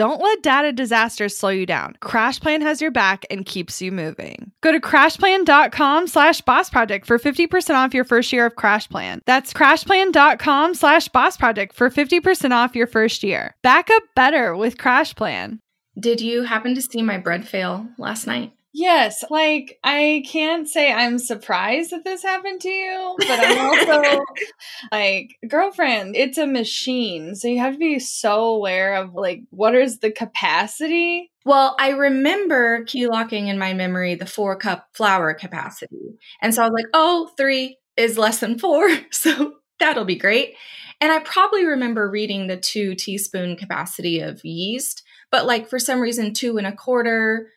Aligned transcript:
Don't 0.00 0.22
let 0.22 0.42
data 0.42 0.72
disasters 0.72 1.36
slow 1.36 1.50
you 1.50 1.66
down. 1.66 1.94
CrashPlan 2.00 2.62
has 2.62 2.80
your 2.80 2.90
back 2.90 3.26
and 3.30 3.44
keeps 3.44 3.82
you 3.82 3.92
moving. 3.92 4.50
Go 4.62 4.72
to 4.72 4.80
crashplan.com 4.80 6.06
slash 6.06 6.40
boss 6.40 6.70
project 6.70 7.04
for 7.04 7.18
50% 7.18 7.74
off 7.74 7.92
your 7.92 8.04
first 8.04 8.32
year 8.32 8.46
of 8.46 8.54
CrashPlan. 8.54 9.20
That's 9.26 9.52
crashplan.com 9.52 10.72
slash 10.72 11.08
boss 11.08 11.36
project 11.36 11.74
for 11.74 11.90
50% 11.90 12.50
off 12.52 12.74
your 12.74 12.86
first 12.86 13.22
year. 13.22 13.54
Back 13.62 13.90
up 13.90 14.02
better 14.16 14.56
with 14.56 14.78
CrashPlan. 14.78 15.58
Did 15.98 16.22
you 16.22 16.44
happen 16.44 16.74
to 16.76 16.80
see 16.80 17.02
my 17.02 17.18
bread 17.18 17.46
fail 17.46 17.86
last 17.98 18.26
night? 18.26 18.54
Yes, 18.72 19.24
like 19.30 19.80
I 19.82 20.22
can't 20.28 20.68
say 20.68 20.92
I'm 20.92 21.18
surprised 21.18 21.90
that 21.90 22.04
this 22.04 22.22
happened 22.22 22.60
to 22.60 22.68
you, 22.68 23.16
but 23.18 23.40
I'm 23.40 23.58
also 23.58 24.24
like, 24.92 25.36
girlfriend, 25.48 26.14
it's 26.14 26.38
a 26.38 26.46
machine. 26.46 27.34
So 27.34 27.48
you 27.48 27.58
have 27.58 27.72
to 27.72 27.78
be 27.78 27.98
so 27.98 28.44
aware 28.44 28.94
of 28.94 29.14
like 29.14 29.42
what 29.50 29.74
is 29.74 29.98
the 29.98 30.12
capacity. 30.12 31.32
Well, 31.44 31.74
I 31.80 31.90
remember 31.90 32.84
key 32.84 33.08
locking 33.08 33.48
in 33.48 33.58
my 33.58 33.74
memory 33.74 34.14
the 34.14 34.26
four 34.26 34.54
cup 34.56 34.86
flour 34.94 35.34
capacity. 35.34 36.18
And 36.40 36.54
so 36.54 36.62
I 36.62 36.66
was 36.66 36.74
like, 36.74 36.90
oh, 36.94 37.28
three 37.36 37.76
is 37.96 38.18
less 38.18 38.38
than 38.38 38.58
four. 38.58 38.88
So 39.10 39.54
that'll 39.80 40.04
be 40.04 40.16
great. 40.16 40.54
And 41.00 41.10
I 41.10 41.18
probably 41.20 41.64
remember 41.64 42.08
reading 42.08 42.46
the 42.46 42.56
two 42.56 42.94
teaspoon 42.94 43.56
capacity 43.56 44.20
of 44.20 44.44
yeast, 44.44 45.02
but 45.30 45.46
like 45.46 45.68
for 45.68 45.78
some 45.78 46.00
reason, 46.00 46.34
two 46.34 46.58
and 46.58 46.66
a 46.66 46.72
quarter 46.72 47.48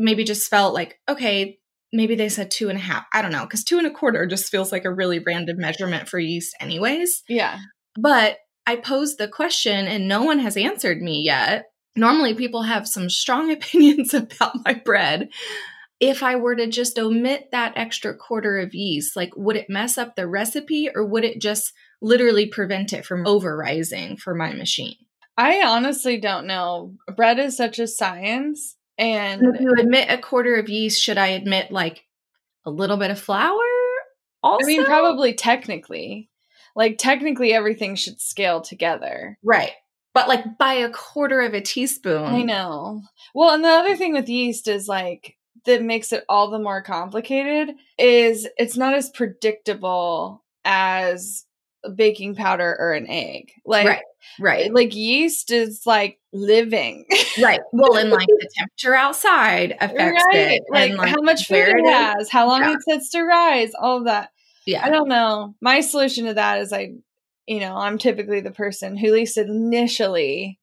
maybe 0.00 0.24
just 0.24 0.48
felt 0.48 0.74
like, 0.74 0.98
okay, 1.08 1.58
maybe 1.92 2.14
they 2.14 2.28
said 2.28 2.50
two 2.50 2.68
and 2.68 2.78
a 2.78 2.82
half. 2.82 3.04
I 3.12 3.22
don't 3.22 3.32
know, 3.32 3.44
because 3.44 3.64
two 3.64 3.78
and 3.78 3.86
a 3.86 3.90
quarter 3.90 4.26
just 4.26 4.50
feels 4.50 4.72
like 4.72 4.84
a 4.84 4.92
really 4.92 5.18
random 5.18 5.58
measurement 5.58 6.08
for 6.08 6.18
yeast, 6.18 6.56
anyways. 6.60 7.22
Yeah. 7.28 7.58
But 7.96 8.38
I 8.66 8.76
posed 8.76 9.18
the 9.18 9.28
question 9.28 9.86
and 9.86 10.08
no 10.08 10.22
one 10.22 10.38
has 10.40 10.56
answered 10.56 11.02
me 11.02 11.22
yet. 11.22 11.66
Normally, 11.96 12.34
people 12.34 12.62
have 12.62 12.86
some 12.86 13.10
strong 13.10 13.52
opinions 13.52 14.14
about 14.14 14.64
my 14.64 14.74
bread. 14.74 15.28
If 15.98 16.22
I 16.22 16.36
were 16.36 16.56
to 16.56 16.66
just 16.66 16.98
omit 16.98 17.48
that 17.52 17.74
extra 17.76 18.16
quarter 18.16 18.58
of 18.58 18.74
yeast, 18.74 19.16
like 19.16 19.32
would 19.36 19.56
it 19.56 19.68
mess 19.68 19.98
up 19.98 20.16
the 20.16 20.26
recipe 20.26 20.88
or 20.94 21.04
would 21.04 21.24
it 21.24 21.42
just 21.42 21.72
literally 22.00 22.46
prevent 22.46 22.94
it 22.94 23.04
from 23.04 23.26
over 23.26 23.54
rising 23.54 24.16
for 24.16 24.34
my 24.34 24.54
machine? 24.54 24.96
I 25.36 25.62
honestly 25.62 26.18
don't 26.18 26.46
know. 26.46 26.94
Bread 27.14 27.38
is 27.38 27.56
such 27.56 27.78
a 27.78 27.86
science. 27.86 28.76
And 29.00 29.42
if 29.54 29.60
you 29.60 29.74
admit 29.78 30.10
a 30.10 30.18
quarter 30.18 30.56
of 30.56 30.68
yeast, 30.68 31.02
should 31.02 31.18
I 31.18 31.28
admit 31.28 31.72
like 31.72 32.04
a 32.66 32.70
little 32.70 32.98
bit 32.98 33.10
of 33.10 33.18
flour? 33.18 33.58
Also? 34.42 34.64
I 34.64 34.66
mean, 34.66 34.84
probably 34.84 35.32
technically. 35.32 36.30
Like, 36.76 36.98
technically, 36.98 37.52
everything 37.52 37.96
should 37.96 38.20
scale 38.20 38.60
together. 38.60 39.38
Right. 39.42 39.72
But 40.14 40.28
like 40.28 40.58
by 40.58 40.74
a 40.74 40.90
quarter 40.90 41.40
of 41.40 41.54
a 41.54 41.60
teaspoon. 41.60 42.24
I 42.24 42.42
know. 42.42 43.02
Well, 43.34 43.54
and 43.54 43.64
the 43.64 43.68
other 43.68 43.96
thing 43.96 44.12
with 44.12 44.28
yeast 44.28 44.68
is 44.68 44.86
like, 44.86 45.36
that 45.66 45.82
makes 45.82 46.12
it 46.12 46.24
all 46.28 46.50
the 46.50 46.58
more 46.58 46.82
complicated 46.82 47.74
is 47.98 48.48
it's 48.56 48.76
not 48.76 48.94
as 48.94 49.10
predictable 49.10 50.44
as 50.64 51.44
baking 51.94 52.34
powder 52.34 52.76
or 52.78 52.92
an 52.92 53.06
egg. 53.08 53.52
Like 53.64 53.86
right, 53.86 54.02
right. 54.38 54.66
Eh, 54.66 54.70
like 54.72 54.94
yeast 54.94 55.50
is 55.50 55.86
like 55.86 56.18
living. 56.32 57.06
right. 57.42 57.60
Well, 57.72 57.96
and 57.96 58.10
like 58.10 58.26
the 58.26 58.48
temperature 58.56 58.94
outside 58.94 59.76
affects 59.80 60.24
right. 60.32 60.52
it. 60.52 60.62
Like, 60.70 60.90
and 60.90 60.98
like 60.98 61.08
how 61.08 61.22
much 61.22 61.46
food 61.46 61.68
it 61.68 61.90
has, 61.90 62.30
how 62.30 62.46
long 62.46 62.62
yeah. 62.62 62.74
it 62.74 62.82
sits 62.82 63.10
to 63.10 63.22
rise, 63.22 63.72
all 63.78 63.98
of 63.98 64.04
that. 64.04 64.30
Yeah. 64.66 64.84
I 64.84 64.90
don't 64.90 65.08
know. 65.08 65.54
My 65.60 65.80
solution 65.80 66.26
to 66.26 66.34
that 66.34 66.60
is 66.60 66.72
I, 66.72 66.92
you 67.46 67.60
know, 67.60 67.76
I'm 67.76 67.98
typically 67.98 68.40
the 68.40 68.50
person 68.50 68.96
who 68.96 69.08
at 69.08 69.12
least 69.12 69.38
initially 69.38 70.58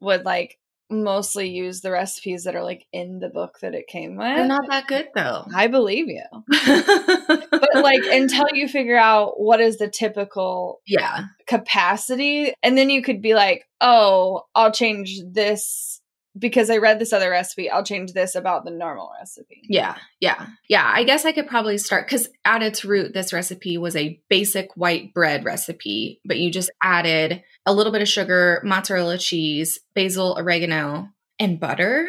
would 0.00 0.24
like 0.24 0.58
mostly 0.90 1.48
use 1.48 1.80
the 1.80 1.90
recipes 1.90 2.44
that 2.44 2.54
are 2.54 2.62
like 2.62 2.86
in 2.92 3.18
the 3.18 3.28
book 3.28 3.58
that 3.60 3.74
it 3.74 3.86
came 3.86 4.16
with. 4.16 4.36
They're 4.36 4.46
not 4.46 4.68
that 4.68 4.86
good 4.86 5.08
though. 5.14 5.46
I 5.54 5.66
believe 5.66 6.08
you. 6.08 6.24
but 7.50 7.74
like 7.74 8.02
until 8.04 8.46
you 8.52 8.68
figure 8.68 8.96
out 8.96 9.40
what 9.40 9.60
is 9.60 9.78
the 9.78 9.88
typical 9.88 10.80
yeah 10.86 11.24
capacity 11.46 12.52
and 12.62 12.76
then 12.76 12.90
you 12.90 13.02
could 13.02 13.22
be 13.22 13.34
like, 13.34 13.66
"Oh, 13.80 14.42
I'll 14.54 14.72
change 14.72 15.20
this 15.26 16.00
because 16.36 16.70
I 16.70 16.78
read 16.78 16.98
this 16.98 17.12
other 17.12 17.30
recipe, 17.30 17.70
I'll 17.70 17.84
change 17.84 18.12
this 18.12 18.34
about 18.34 18.64
the 18.64 18.70
normal 18.70 19.10
recipe. 19.18 19.62
Yeah, 19.68 19.96
yeah, 20.20 20.46
yeah. 20.68 20.90
I 20.92 21.04
guess 21.04 21.24
I 21.24 21.32
could 21.32 21.46
probably 21.46 21.78
start 21.78 22.06
because 22.06 22.28
at 22.44 22.62
its 22.62 22.84
root, 22.84 23.14
this 23.14 23.32
recipe 23.32 23.78
was 23.78 23.94
a 23.94 24.20
basic 24.28 24.76
white 24.76 25.14
bread 25.14 25.44
recipe, 25.44 26.20
but 26.24 26.38
you 26.38 26.50
just 26.50 26.70
added 26.82 27.42
a 27.66 27.72
little 27.72 27.92
bit 27.92 28.02
of 28.02 28.08
sugar, 28.08 28.60
mozzarella 28.64 29.18
cheese, 29.18 29.78
basil, 29.94 30.36
oregano, 30.38 31.08
and 31.38 31.60
butter. 31.60 32.08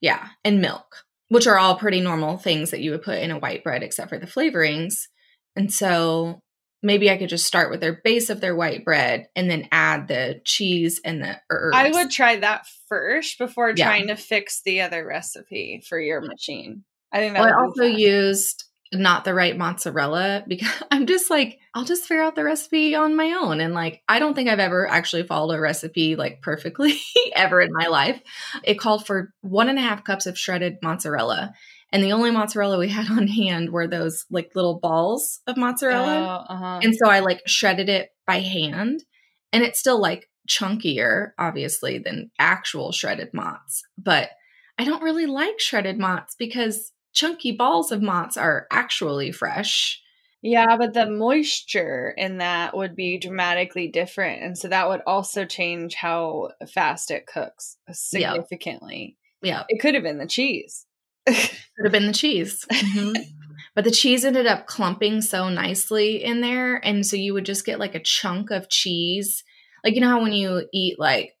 Yeah, 0.00 0.28
and 0.44 0.60
milk, 0.60 1.04
which 1.28 1.46
are 1.46 1.58
all 1.58 1.76
pretty 1.76 2.00
normal 2.00 2.38
things 2.38 2.70
that 2.70 2.80
you 2.80 2.90
would 2.92 3.02
put 3.02 3.18
in 3.18 3.30
a 3.30 3.38
white 3.38 3.64
bread, 3.64 3.82
except 3.82 4.08
for 4.08 4.18
the 4.18 4.26
flavorings. 4.26 5.06
And 5.54 5.72
so 5.72 6.40
maybe 6.82 7.10
I 7.10 7.16
could 7.16 7.28
just 7.28 7.46
start 7.46 7.70
with 7.70 7.80
their 7.80 8.00
base 8.04 8.30
of 8.30 8.40
their 8.40 8.54
white 8.54 8.84
bread 8.84 9.26
and 9.34 9.50
then 9.50 9.68
add 9.72 10.08
the 10.08 10.40
cheese 10.44 11.00
and 11.04 11.22
the 11.22 11.40
herbs. 11.50 11.76
I 11.76 11.90
would 11.90 12.10
try 12.10 12.36
that 12.36 12.66
first 12.88 13.38
before 13.38 13.72
yeah. 13.76 13.86
trying 13.86 14.08
to 14.08 14.16
fix 14.16 14.62
the 14.62 14.82
other 14.82 15.06
recipe 15.06 15.82
for 15.88 15.98
your 15.98 16.20
machine. 16.20 16.84
I 17.12 17.18
think 17.18 17.34
that 17.34 17.42
well, 17.42 17.54
I 17.54 17.62
also 17.62 17.84
used 17.84 18.64
not 18.92 19.24
the 19.24 19.34
right 19.34 19.56
mozzarella 19.56 20.44
because 20.46 20.82
I'm 20.90 21.06
just 21.06 21.30
like, 21.30 21.58
I'll 21.74 21.84
just 21.84 22.04
figure 22.04 22.22
out 22.22 22.34
the 22.34 22.44
recipe 22.44 22.94
on 22.94 23.16
my 23.16 23.32
own. 23.32 23.60
And 23.60 23.74
like, 23.74 24.02
I 24.08 24.18
don't 24.18 24.34
think 24.34 24.48
I've 24.48 24.60
ever 24.60 24.88
actually 24.88 25.24
followed 25.24 25.54
a 25.54 25.60
recipe 25.60 26.16
like 26.16 26.42
perfectly 26.42 26.98
ever 27.34 27.60
in 27.60 27.72
my 27.72 27.86
life. 27.86 28.20
It 28.62 28.78
called 28.78 29.06
for 29.06 29.32
one 29.40 29.68
and 29.68 29.78
a 29.78 29.82
half 29.82 30.04
cups 30.04 30.26
of 30.26 30.38
shredded 30.38 30.76
mozzarella. 30.82 31.52
And 31.92 32.02
the 32.02 32.12
only 32.12 32.30
mozzarella 32.30 32.78
we 32.78 32.88
had 32.88 33.10
on 33.10 33.26
hand 33.26 33.70
were 33.70 33.86
those 33.86 34.24
like 34.30 34.52
little 34.54 34.78
balls 34.78 35.40
of 35.46 35.56
mozzarella. 35.56 36.46
Oh, 36.48 36.52
uh-huh. 36.52 36.80
And 36.82 36.94
so 36.94 37.08
I 37.08 37.20
like 37.20 37.42
shredded 37.46 37.88
it 37.88 38.10
by 38.26 38.40
hand. 38.40 39.04
And 39.52 39.62
it's 39.62 39.78
still 39.78 40.00
like 40.00 40.28
chunkier, 40.48 41.32
obviously, 41.38 41.98
than 41.98 42.30
actual 42.38 42.92
shredded 42.92 43.32
mozz. 43.32 43.82
But 43.96 44.30
I 44.78 44.84
don't 44.84 45.02
really 45.02 45.26
like 45.26 45.60
shredded 45.60 45.98
mozz 45.98 46.34
because 46.38 46.92
chunky 47.12 47.52
balls 47.52 47.92
of 47.92 48.00
mozz 48.00 48.36
are 48.36 48.66
actually 48.70 49.32
fresh. 49.32 50.02
Yeah, 50.42 50.76
but 50.76 50.94
the 50.94 51.10
moisture 51.10 52.14
in 52.16 52.38
that 52.38 52.76
would 52.76 52.94
be 52.94 53.18
dramatically 53.18 53.88
different. 53.88 54.42
And 54.42 54.56
so 54.56 54.68
that 54.68 54.88
would 54.88 55.00
also 55.06 55.44
change 55.44 55.94
how 55.94 56.50
fast 56.72 57.10
it 57.10 57.26
cooks 57.26 57.78
significantly. 57.90 59.16
Yeah. 59.42 59.64
It 59.68 59.80
could 59.80 59.94
have 59.94 60.04
been 60.04 60.18
the 60.18 60.26
cheese. 60.26 60.85
Could 61.26 61.84
have 61.84 61.92
been 61.92 62.06
the 62.06 62.12
cheese. 62.12 62.64
Mm-hmm. 62.70 63.22
but 63.74 63.84
the 63.84 63.90
cheese 63.90 64.24
ended 64.24 64.46
up 64.46 64.66
clumping 64.66 65.20
so 65.20 65.48
nicely 65.48 66.22
in 66.24 66.40
there. 66.40 66.76
And 66.76 67.04
so 67.04 67.16
you 67.16 67.34
would 67.34 67.44
just 67.44 67.66
get 67.66 67.78
like 67.78 67.94
a 67.94 68.02
chunk 68.02 68.50
of 68.50 68.68
cheese. 68.68 69.44
Like, 69.84 69.94
you 69.94 70.00
know 70.00 70.08
how 70.08 70.22
when 70.22 70.32
you 70.32 70.66
eat 70.72 70.98
like 70.98 71.36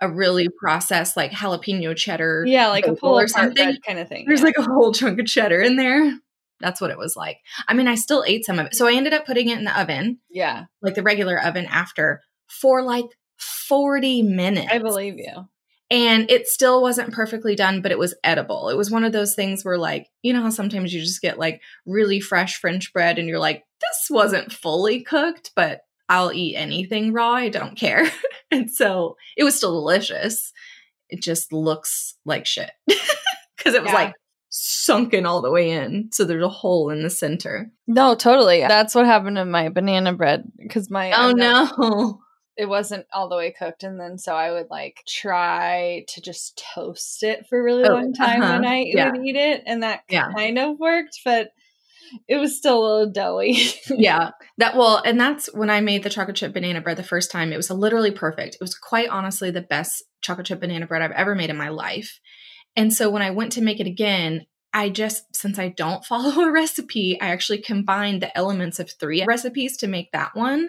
a 0.00 0.08
really 0.10 0.48
processed 0.48 1.16
like 1.16 1.32
jalapeno 1.32 1.94
cheddar. 1.96 2.44
Yeah, 2.46 2.68
like 2.68 2.86
a 2.86 2.94
pull 2.94 3.18
or 3.18 3.28
something 3.28 3.76
kind 3.86 3.98
of 3.98 4.08
thing. 4.08 4.24
There's 4.26 4.40
yeah. 4.40 4.46
like 4.46 4.58
a 4.58 4.62
whole 4.62 4.92
chunk 4.92 5.20
of 5.20 5.26
cheddar 5.26 5.60
in 5.60 5.76
there. 5.76 6.18
That's 6.60 6.80
what 6.80 6.90
it 6.90 6.98
was 6.98 7.16
like. 7.16 7.38
I 7.68 7.74
mean, 7.74 7.88
I 7.88 7.94
still 7.94 8.24
ate 8.26 8.44
some 8.44 8.58
of 8.58 8.66
it. 8.66 8.74
So 8.74 8.86
I 8.86 8.92
ended 8.92 9.14
up 9.14 9.26
putting 9.26 9.48
it 9.48 9.58
in 9.58 9.64
the 9.64 9.78
oven. 9.78 10.18
Yeah. 10.28 10.64
Like 10.82 10.94
the 10.94 11.02
regular 11.02 11.40
oven 11.40 11.66
after 11.66 12.20
for 12.48 12.82
like 12.82 13.06
40 13.38 14.22
minutes. 14.22 14.68
I 14.70 14.78
believe 14.78 15.16
you. 15.16 15.48
And 15.90 16.30
it 16.30 16.46
still 16.46 16.80
wasn't 16.82 17.12
perfectly 17.12 17.56
done, 17.56 17.82
but 17.82 17.90
it 17.90 17.98
was 17.98 18.14
edible. 18.22 18.68
It 18.68 18.76
was 18.76 18.90
one 18.92 19.02
of 19.02 19.12
those 19.12 19.34
things 19.34 19.64
where, 19.64 19.78
like, 19.78 20.06
you 20.22 20.32
know 20.32 20.42
how 20.42 20.50
sometimes 20.50 20.94
you 20.94 21.00
just 21.00 21.20
get 21.20 21.38
like 21.38 21.60
really 21.84 22.20
fresh 22.20 22.58
French 22.60 22.92
bread 22.92 23.18
and 23.18 23.26
you're 23.28 23.40
like, 23.40 23.64
this 23.80 24.06
wasn't 24.08 24.52
fully 24.52 25.02
cooked, 25.02 25.50
but 25.56 25.80
I'll 26.08 26.32
eat 26.32 26.54
anything 26.56 27.12
raw. 27.12 27.32
I 27.32 27.48
don't 27.48 27.76
care. 27.76 28.08
and 28.52 28.70
so 28.70 29.16
it 29.36 29.42
was 29.44 29.56
still 29.56 29.72
delicious. 29.72 30.52
It 31.08 31.22
just 31.22 31.52
looks 31.52 32.14
like 32.24 32.46
shit 32.46 32.70
because 32.86 33.74
it 33.74 33.82
was 33.82 33.90
Yeah. 33.90 33.94
like 33.94 34.14
sunken 34.48 35.26
all 35.26 35.40
the 35.42 35.50
way 35.50 35.70
in. 35.70 36.10
So 36.12 36.24
there's 36.24 36.44
a 36.44 36.48
hole 36.48 36.90
in 36.90 37.02
the 37.02 37.10
center. 37.10 37.70
No, 37.88 38.14
totally. 38.14 38.60
That's 38.60 38.94
what 38.94 39.06
happened 39.06 39.36
to 39.36 39.44
my 39.44 39.68
banana 39.70 40.12
bread 40.12 40.44
because 40.56 40.88
my 40.90 41.10
Oh 41.12 41.32
no. 41.32 42.20
It 42.60 42.68
wasn't 42.68 43.06
all 43.12 43.28
the 43.30 43.36
way 43.36 43.54
cooked, 43.56 43.82
and 43.84 43.98
then 43.98 44.18
so 44.18 44.34
I 44.34 44.52
would 44.52 44.68
like 44.70 45.02
try 45.08 46.04
to 46.08 46.20
just 46.20 46.62
toast 46.74 47.22
it 47.22 47.46
for 47.46 47.58
a 47.58 47.62
really 47.62 47.84
Oh, 47.84 47.94
long 47.94 48.12
time 48.12 48.40
when 48.40 48.50
uh-huh. 48.50 48.68
I 48.68 48.84
Yeah. 48.86 49.10
would 49.10 49.24
eat 49.24 49.36
it, 49.36 49.62
and 49.66 49.82
that 49.82 50.02
Yeah. 50.10 50.28
kind 50.36 50.58
of 50.58 50.78
worked, 50.78 51.20
but 51.24 51.52
it 52.28 52.36
was 52.36 52.56
still 52.56 52.78
a 52.78 52.84
little 52.84 53.12
doughy. 53.12 53.56
yeah 53.96 54.30
that 54.58 54.76
well 54.76 55.00
and 55.04 55.18
that's 55.18 55.52
when 55.54 55.70
i 55.70 55.80
made 55.80 56.02
the 56.02 56.10
chocolate 56.10 56.36
chip 56.36 56.52
banana 56.52 56.80
bread 56.80 56.96
the 56.96 57.02
first 57.02 57.30
time 57.30 57.52
it 57.52 57.56
was 57.56 57.70
literally 57.70 58.10
perfect 58.10 58.54
it 58.56 58.60
was 58.60 58.74
quite 58.74 59.08
honestly 59.08 59.50
the 59.50 59.60
best 59.60 60.02
chocolate 60.20 60.46
chip 60.46 60.60
banana 60.60 60.86
bread 60.86 61.02
i've 61.02 61.10
ever 61.12 61.34
made 61.34 61.50
in 61.50 61.56
my 61.56 61.68
life 61.68 62.20
and 62.76 62.92
so 62.92 63.10
when 63.10 63.22
i 63.22 63.30
went 63.30 63.52
to 63.52 63.62
make 63.62 63.80
it 63.80 63.86
again 63.86 64.44
i 64.72 64.88
just 64.88 65.34
since 65.34 65.58
i 65.58 65.68
don't 65.68 66.04
follow 66.12 66.42
a 66.42 66.52
recipe 66.52 67.18
i 67.20 67.28
actually 67.28 67.58
combined 67.58 68.20
the 68.22 68.36
elements 68.36 68.78
of 68.78 68.90
three 68.90 69.24
recipes 69.24 69.76
to 69.76 69.86
make 69.86 70.10
that 70.12 70.34
one 70.34 70.68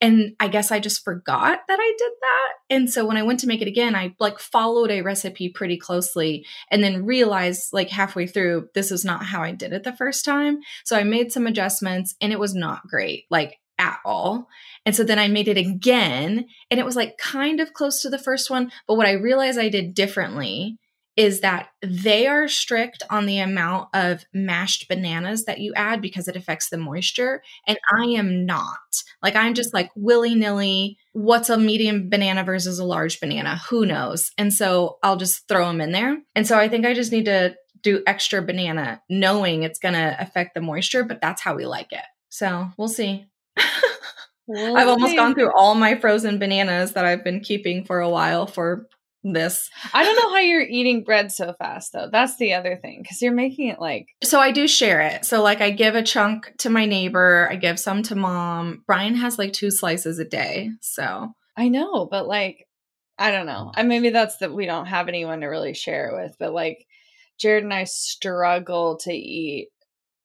and 0.00 0.34
i 0.40 0.48
guess 0.48 0.70
i 0.70 0.78
just 0.78 1.04
forgot 1.04 1.60
that 1.68 1.78
i 1.80 1.94
did 1.98 2.12
that 2.20 2.74
and 2.74 2.90
so 2.90 3.06
when 3.06 3.16
i 3.16 3.22
went 3.22 3.40
to 3.40 3.46
make 3.46 3.62
it 3.62 3.68
again 3.68 3.94
i 3.94 4.14
like 4.18 4.38
followed 4.38 4.90
a 4.90 5.02
recipe 5.02 5.48
pretty 5.48 5.76
closely 5.76 6.44
and 6.70 6.82
then 6.82 7.04
realized 7.04 7.72
like 7.72 7.90
halfway 7.90 8.26
through 8.26 8.68
this 8.74 8.90
is 8.90 9.04
not 9.04 9.24
how 9.24 9.42
i 9.42 9.52
did 9.52 9.72
it 9.72 9.84
the 9.84 9.96
first 9.96 10.24
time 10.24 10.58
so 10.84 10.96
I 10.96 11.04
made 11.04 11.32
some 11.32 11.46
adjustments 11.46 12.14
and 12.20 12.32
it 12.32 12.38
was 12.38 12.54
not 12.54 12.86
great, 12.86 13.24
like 13.30 13.58
at 13.78 13.98
all. 14.04 14.48
And 14.84 14.94
so 14.94 15.04
then 15.04 15.18
I 15.18 15.28
made 15.28 15.48
it 15.48 15.56
again 15.56 16.46
and 16.70 16.80
it 16.80 16.84
was 16.84 16.96
like 16.96 17.16
kind 17.16 17.60
of 17.60 17.72
close 17.72 18.02
to 18.02 18.10
the 18.10 18.18
first 18.18 18.50
one. 18.50 18.70
But 18.86 18.96
what 18.96 19.06
I 19.06 19.12
realized 19.12 19.58
I 19.58 19.68
did 19.68 19.94
differently 19.94 20.78
is 21.16 21.40
that 21.40 21.68
they 21.82 22.26
are 22.26 22.48
strict 22.48 23.02
on 23.10 23.26
the 23.26 23.38
amount 23.38 23.88
of 23.94 24.24
mashed 24.32 24.88
bananas 24.88 25.44
that 25.44 25.58
you 25.58 25.72
add 25.74 26.00
because 26.00 26.28
it 26.28 26.36
affects 26.36 26.70
the 26.70 26.78
moisture. 26.78 27.42
And 27.66 27.78
I 27.92 28.04
am 28.06 28.46
not. 28.46 29.02
Like, 29.22 29.36
I'm 29.36 29.54
just 29.54 29.74
like 29.74 29.90
willy 29.94 30.34
nilly. 30.34 30.98
What's 31.12 31.50
a 31.50 31.58
medium 31.58 32.08
banana 32.08 32.44
versus 32.44 32.78
a 32.78 32.84
large 32.84 33.20
banana? 33.20 33.60
Who 33.68 33.84
knows? 33.84 34.30
And 34.38 34.52
so 34.52 34.98
I'll 35.02 35.16
just 35.16 35.46
throw 35.48 35.66
them 35.66 35.80
in 35.80 35.92
there. 35.92 36.18
And 36.34 36.46
so 36.46 36.58
I 36.58 36.68
think 36.68 36.86
I 36.86 36.94
just 36.94 37.12
need 37.12 37.26
to 37.26 37.54
do 37.82 38.02
extra 38.06 38.42
banana, 38.42 39.02
knowing 39.08 39.62
it's 39.62 39.78
going 39.78 39.94
to 39.94 40.16
affect 40.18 40.54
the 40.54 40.60
moisture, 40.60 41.04
but 41.04 41.20
that's 41.20 41.42
how 41.42 41.54
we 41.54 41.66
like 41.66 41.92
it. 41.92 42.04
So 42.28 42.68
we'll 42.76 42.88
see. 42.88 43.26
I've 43.56 44.88
almost 44.88 45.16
gone 45.16 45.34
through 45.34 45.52
all 45.54 45.74
my 45.74 45.96
frozen 45.96 46.38
bananas 46.38 46.92
that 46.92 47.04
I've 47.04 47.22
been 47.22 47.40
keeping 47.40 47.84
for 47.84 48.00
a 48.00 48.08
while 48.08 48.46
for 48.46 48.88
this. 49.22 49.68
I 49.92 50.04
don't 50.04 50.16
know 50.16 50.30
how 50.30 50.38
you're 50.38 50.62
eating 50.62 51.04
bread 51.04 51.30
so 51.32 51.52
fast 51.58 51.92
though. 51.92 52.08
That's 52.10 52.36
the 52.36 52.54
other 52.54 52.76
thing 52.76 53.00
because 53.02 53.20
you're 53.20 53.32
making 53.32 53.68
it 53.68 53.80
like 53.80 54.06
So 54.22 54.40
I 54.40 54.50
do 54.50 54.66
share 54.66 55.00
it. 55.00 55.24
So 55.24 55.42
like 55.42 55.60
I 55.60 55.70
give 55.70 55.94
a 55.94 56.02
chunk 56.02 56.52
to 56.58 56.70
my 56.70 56.86
neighbor, 56.86 57.48
I 57.50 57.56
give 57.56 57.78
some 57.78 58.02
to 58.04 58.14
mom. 58.14 58.82
Brian 58.86 59.14
has 59.16 59.38
like 59.38 59.52
two 59.52 59.70
slices 59.70 60.18
a 60.18 60.24
day. 60.24 60.70
So 60.80 61.32
I 61.56 61.68
know, 61.68 62.06
but 62.10 62.26
like 62.26 62.66
I 63.18 63.30
don't 63.30 63.46
know. 63.46 63.70
I 63.74 63.82
maybe 63.82 64.10
that's 64.10 64.38
that 64.38 64.54
we 64.54 64.64
don't 64.66 64.86
have 64.86 65.08
anyone 65.08 65.40
to 65.40 65.46
really 65.48 65.74
share 65.74 66.08
it 66.08 66.22
with. 66.22 66.36
But 66.38 66.54
like 66.54 66.86
Jared 67.38 67.64
and 67.64 67.74
I 67.74 67.84
struggle 67.84 68.98
to 69.02 69.12
eat 69.12 69.68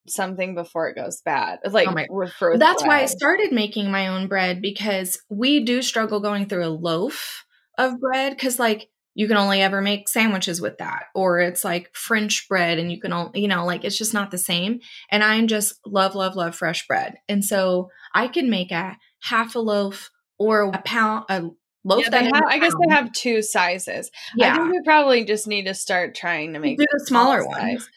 something 0.08 0.56
before 0.56 0.88
it 0.88 0.96
goes 0.96 1.22
bad. 1.22 1.60
Like 1.66 1.88
Oh 1.88 1.92
my- 1.92 2.08
with 2.10 2.32
frozen 2.32 2.60
that's 2.60 2.84
why 2.84 3.02
I 3.02 3.06
started 3.08 3.52
making 3.52 3.92
my 3.92 4.08
own 4.08 4.28
bread 4.28 4.62
because 4.62 5.20
we 5.30 5.64
do 5.66 5.82
struggle 5.82 6.20
going 6.20 6.48
through 6.48 6.66
a 6.66 6.70
loaf 6.70 7.45
of 7.78 8.00
bread 8.00 8.36
because 8.36 8.60
like 8.60 8.90
you 9.18 9.28
can 9.28 9.38
only 9.38 9.62
ever 9.62 9.82
make 9.82 10.10
sandwiches 10.10 10.60
with 10.60 10.78
that 10.78 11.06
or 11.16 11.40
it's 11.40 11.64
like 11.64 11.90
french 11.96 12.48
bread 12.50 12.78
and 12.80 12.92
you 12.92 13.00
can 13.00 13.14
only 13.14 13.40
you 13.42 13.48
know 13.48 13.66
like 13.66 13.84
it's 13.86 13.98
just 13.98 14.14
not 14.14 14.32
the 14.32 14.38
same 14.38 14.80
and 15.10 15.24
i'm 15.24 15.48
just 15.48 15.76
love 15.86 16.16
love 16.16 16.36
love 16.36 16.56
fresh 16.56 16.86
bread 16.88 17.16
and 17.30 17.44
so 17.44 17.90
i 18.14 18.28
can 18.28 18.50
make 18.50 18.72
a 18.72 18.98
half 19.24 19.56
a 19.56 19.60
loaf 19.60 20.12
or 20.38 20.64
a 20.74 20.82
pound 20.84 21.26
a 21.30 21.44
loaf 21.84 22.04
Yeah, 22.04 22.10
that 22.10 22.24
have, 22.26 22.44
I 22.50 22.60
guess 22.60 22.74
they 22.82 22.94
have 22.94 23.12
two 23.12 23.42
sizes. 23.42 24.12
I 24.42 24.48
yeah 24.48 24.56
think 24.56 24.72
we 24.72 24.82
probably 24.84 25.24
just 25.24 25.48
need 25.48 25.66
to 25.66 25.74
start 25.74 26.16
trying 26.16 26.54
to 26.54 26.60
make 26.60 26.78
do 26.78 26.86
the 26.92 27.06
smaller 27.06 27.42
small 27.42 27.52
one 27.52 27.62
size. 27.62 27.90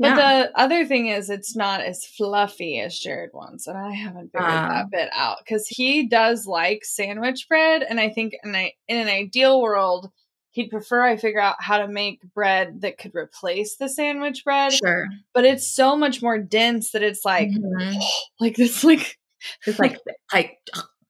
But 0.00 0.16
Yeah. 0.16 0.42
the 0.44 0.58
other 0.60 0.86
thing 0.86 1.08
is, 1.08 1.28
it's 1.28 1.56
not 1.56 1.80
as 1.80 2.04
fluffy 2.06 2.78
as 2.80 2.98
Jared 2.98 3.30
wants, 3.32 3.66
and 3.66 3.76
I 3.76 3.92
haven't 3.92 4.30
figured 4.32 4.42
Ah. 4.50 4.68
that 4.68 4.90
bit 4.90 5.08
out 5.12 5.38
because 5.44 5.66
he 5.66 6.06
does 6.06 6.46
like 6.46 6.84
sandwich 6.84 7.48
bread, 7.48 7.82
and 7.82 7.98
I 7.98 8.08
think 8.10 8.34
in, 8.44 8.54
a, 8.54 8.74
in 8.86 8.96
an 8.96 9.08
ideal 9.08 9.60
world, 9.60 10.10
he'd 10.52 10.70
prefer 10.70 11.04
I 11.04 11.16
figure 11.16 11.40
out 11.40 11.56
how 11.60 11.78
to 11.78 11.88
make 11.88 12.20
bread 12.32 12.80
that 12.82 12.98
could 12.98 13.14
replace 13.14 13.76
the 13.76 13.88
sandwich 13.88 14.44
bread. 14.44 14.72
sure 14.72 15.06
But 15.34 15.44
it's 15.44 15.66
so 15.70 15.96
much 15.96 16.22
more 16.22 16.38
dense 16.38 16.92
that 16.92 17.02
it's 17.02 17.24
like, 17.24 17.48
Mhm. 17.48 18.00
like 18.40 18.56
this, 18.56 18.84
like 18.84 19.18
it's 19.66 19.78
like 19.78 19.98
like 20.32 20.58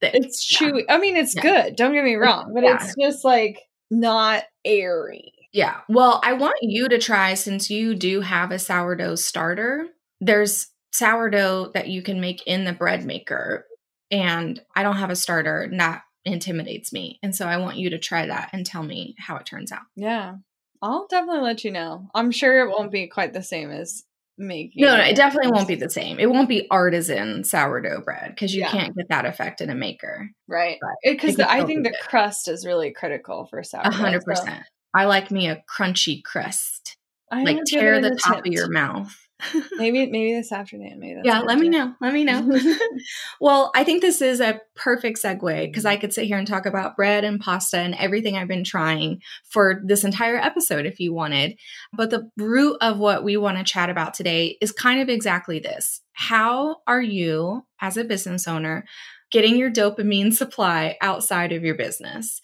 thick. 0.00 0.14
it's 0.14 0.60
Yeah. 0.60 0.68
chewy. 0.70 0.84
I 0.88 0.98
mean, 0.98 1.16
it's 1.16 1.34
Yeah. 1.36 1.42
good. 1.42 1.76
Don't 1.76 1.92
get 1.92 2.04
me 2.04 2.14
wrong, 2.16 2.52
but 2.54 2.62
Yeah. 2.64 2.76
it's 2.82 2.94
just 3.00 3.24
like 3.24 3.60
not 3.90 4.44
airy. 4.64 5.32
Yeah. 5.52 5.80
Well, 5.88 6.20
I 6.22 6.34
want 6.34 6.56
you 6.62 6.88
to 6.88 6.98
try 6.98 7.34
since 7.34 7.70
you 7.70 7.94
do 7.94 8.20
have 8.20 8.50
a 8.50 8.58
sourdough 8.58 9.16
starter. 9.16 9.88
There's 10.20 10.68
sourdough 10.92 11.72
that 11.74 11.88
you 11.88 12.02
can 12.02 12.20
make 12.20 12.46
in 12.46 12.64
the 12.64 12.72
bread 12.72 13.04
maker. 13.04 13.66
And 14.10 14.60
I 14.74 14.82
don't 14.82 14.96
have 14.96 15.10
a 15.10 15.16
starter, 15.16 15.60
and 15.62 15.80
that 15.80 16.02
intimidates 16.24 16.92
me. 16.94 17.18
And 17.22 17.34
so 17.36 17.46
I 17.46 17.58
want 17.58 17.76
you 17.76 17.90
to 17.90 17.98
try 17.98 18.26
that 18.26 18.50
and 18.52 18.64
tell 18.64 18.82
me 18.82 19.14
how 19.18 19.36
it 19.36 19.44
turns 19.46 19.70
out. 19.70 19.82
Yeah. 19.96 20.36
I'll 20.80 21.06
definitely 21.08 21.42
let 21.42 21.64
you 21.64 21.72
know. 21.72 22.08
I'm 22.14 22.30
sure 22.30 22.60
it 22.60 22.70
won't 22.70 22.92
be 22.92 23.06
quite 23.08 23.32
the 23.32 23.42
same 23.42 23.70
as 23.70 24.04
making. 24.38 24.84
No, 24.84 24.96
no, 24.96 25.02
it 25.02 25.16
definitely 25.16 25.50
won't 25.50 25.68
be 25.68 25.74
the 25.74 25.90
same. 25.90 26.18
It 26.20 26.30
won't 26.30 26.48
be 26.48 26.68
artisan 26.70 27.42
sourdough 27.44 28.02
bread 28.02 28.30
because 28.30 28.54
you 28.54 28.60
Yeah. 28.60 28.70
can't 28.70 28.96
get 28.96 29.08
that 29.08 29.26
effect 29.26 29.60
in 29.60 29.70
a 29.70 29.74
maker. 29.74 30.30
right 30.46 30.78
because 31.02 31.38
I 31.40 31.64
think 31.64 31.84
the 31.84 31.94
crust 32.00 32.48
is 32.48 32.64
really 32.64 32.92
critical 32.92 33.46
for 33.46 33.62
sourdough. 33.62 33.88
A 33.90 33.92
hundred 33.92 34.22
so 34.22 34.26
percent. 34.30 34.62
I 34.94 35.04
like 35.04 35.30
me 35.30 35.48
a 35.48 35.62
crunchy 35.68 36.22
crust. 36.22 36.96
I 37.30 37.42
Like 37.42 37.64
tear 37.66 38.00
the 38.00 38.16
top 38.16 38.46
of 38.46 38.52
your 38.52 38.68
mouth. 38.68 39.14
Maybe 39.76 40.06
maybe 40.06 40.34
this 40.34 40.50
afternoon. 40.50 40.98
Maybe 40.98 41.20
yeah, 41.22 41.40
let 41.40 41.58
me 41.58 41.68
know. 41.68 41.94
Let 42.00 42.12
me 42.12 42.24
know. 42.24 42.50
well, 43.40 43.70
I 43.72 43.84
think 43.84 44.02
this 44.02 44.20
is 44.20 44.40
a 44.40 44.60
perfect 44.74 45.22
segue 45.22 45.66
because 45.66 45.84
I 45.84 45.96
could 45.96 46.12
sit 46.12 46.24
here 46.26 46.38
and 46.38 46.46
talk 46.46 46.66
about 46.66 46.96
bread 46.96 47.22
and 47.22 47.38
pasta 47.38 47.78
and 47.78 47.94
everything 47.94 48.36
I've 48.36 48.48
been 48.48 48.64
trying 48.64 49.20
for 49.48 49.80
this 49.84 50.02
entire 50.02 50.36
episode 50.36 50.86
if 50.86 50.98
you 50.98 51.14
wanted. 51.14 51.56
But 51.92 52.10
the 52.10 52.28
root 52.36 52.78
of 52.80 52.98
what 52.98 53.22
we 53.22 53.36
want 53.36 53.58
to 53.58 53.64
chat 53.64 53.90
about 53.90 54.12
today 54.12 54.58
is 54.60 54.72
kind 54.72 55.00
of 55.00 55.08
exactly 55.08 55.60
this. 55.60 56.00
How 56.14 56.78
are 56.88 57.02
you, 57.02 57.64
as 57.80 57.96
a 57.96 58.02
business 58.02 58.48
owner, 58.48 58.86
getting 59.30 59.56
your 59.56 59.70
dopamine 59.70 60.32
supply 60.32 60.96
outside 61.00 61.52
of 61.52 61.62
your 61.62 61.76
business? 61.76 62.40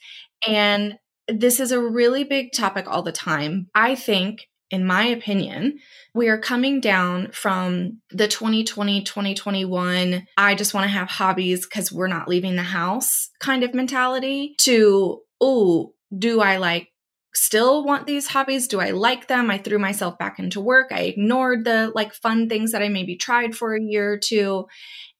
And 0.47 0.97
this 1.28 1.61
is 1.61 1.73
a 1.73 1.81
really 1.81 2.25
big 2.25 2.52
topic 2.52 2.87
all 2.88 3.02
the 3.02 3.12
time. 3.12 3.69
I 3.75 3.95
think, 3.95 4.49
in 4.71 4.85
my 4.85 5.04
opinion, 5.04 5.78
we 6.14 6.28
are 6.28 6.38
coming 6.38 6.81
down 6.81 7.31
from 7.33 8.00
the 8.11 8.28
2020 8.28 9.02
2021 9.02 10.26
i 10.37 10.54
just 10.54 10.73
want 10.73 10.85
to 10.85 10.88
have 10.88 11.09
hobbies 11.09 11.66
because 11.66 11.93
we're 11.93 12.07
not 12.07 12.28
leaving 12.28 12.57
the 12.57 12.62
house 12.62 13.31
kind 13.40 13.64
of 13.64 13.75
mentality 13.75 14.54
to 14.59 15.21
oh 15.40 15.93
do 16.16 16.40
i 16.40 16.57
like 16.57 16.88
still 17.37 17.85
want 17.85 18.07
these 18.07 18.29
hobbies? 18.29 18.69
Do 18.69 18.81
i 18.81 18.91
like 18.91 19.29
them? 19.29 19.50
I 19.50 19.59
threw 19.59 19.79
myself 19.79 20.19
back 20.19 20.38
into 20.38 20.61
work. 20.61 20.88
I 20.93 21.00
ignored 21.00 21.64
the 21.64 21.91
like 21.95 22.14
fun 22.14 22.49
things 22.49 22.73
that 22.73 22.83
i 22.83 22.88
maybe 22.88 23.17
tried 23.17 23.57
for 23.57 23.75
a 23.75 23.83
year 23.83 24.12
or 24.12 24.19
two. 24.19 24.67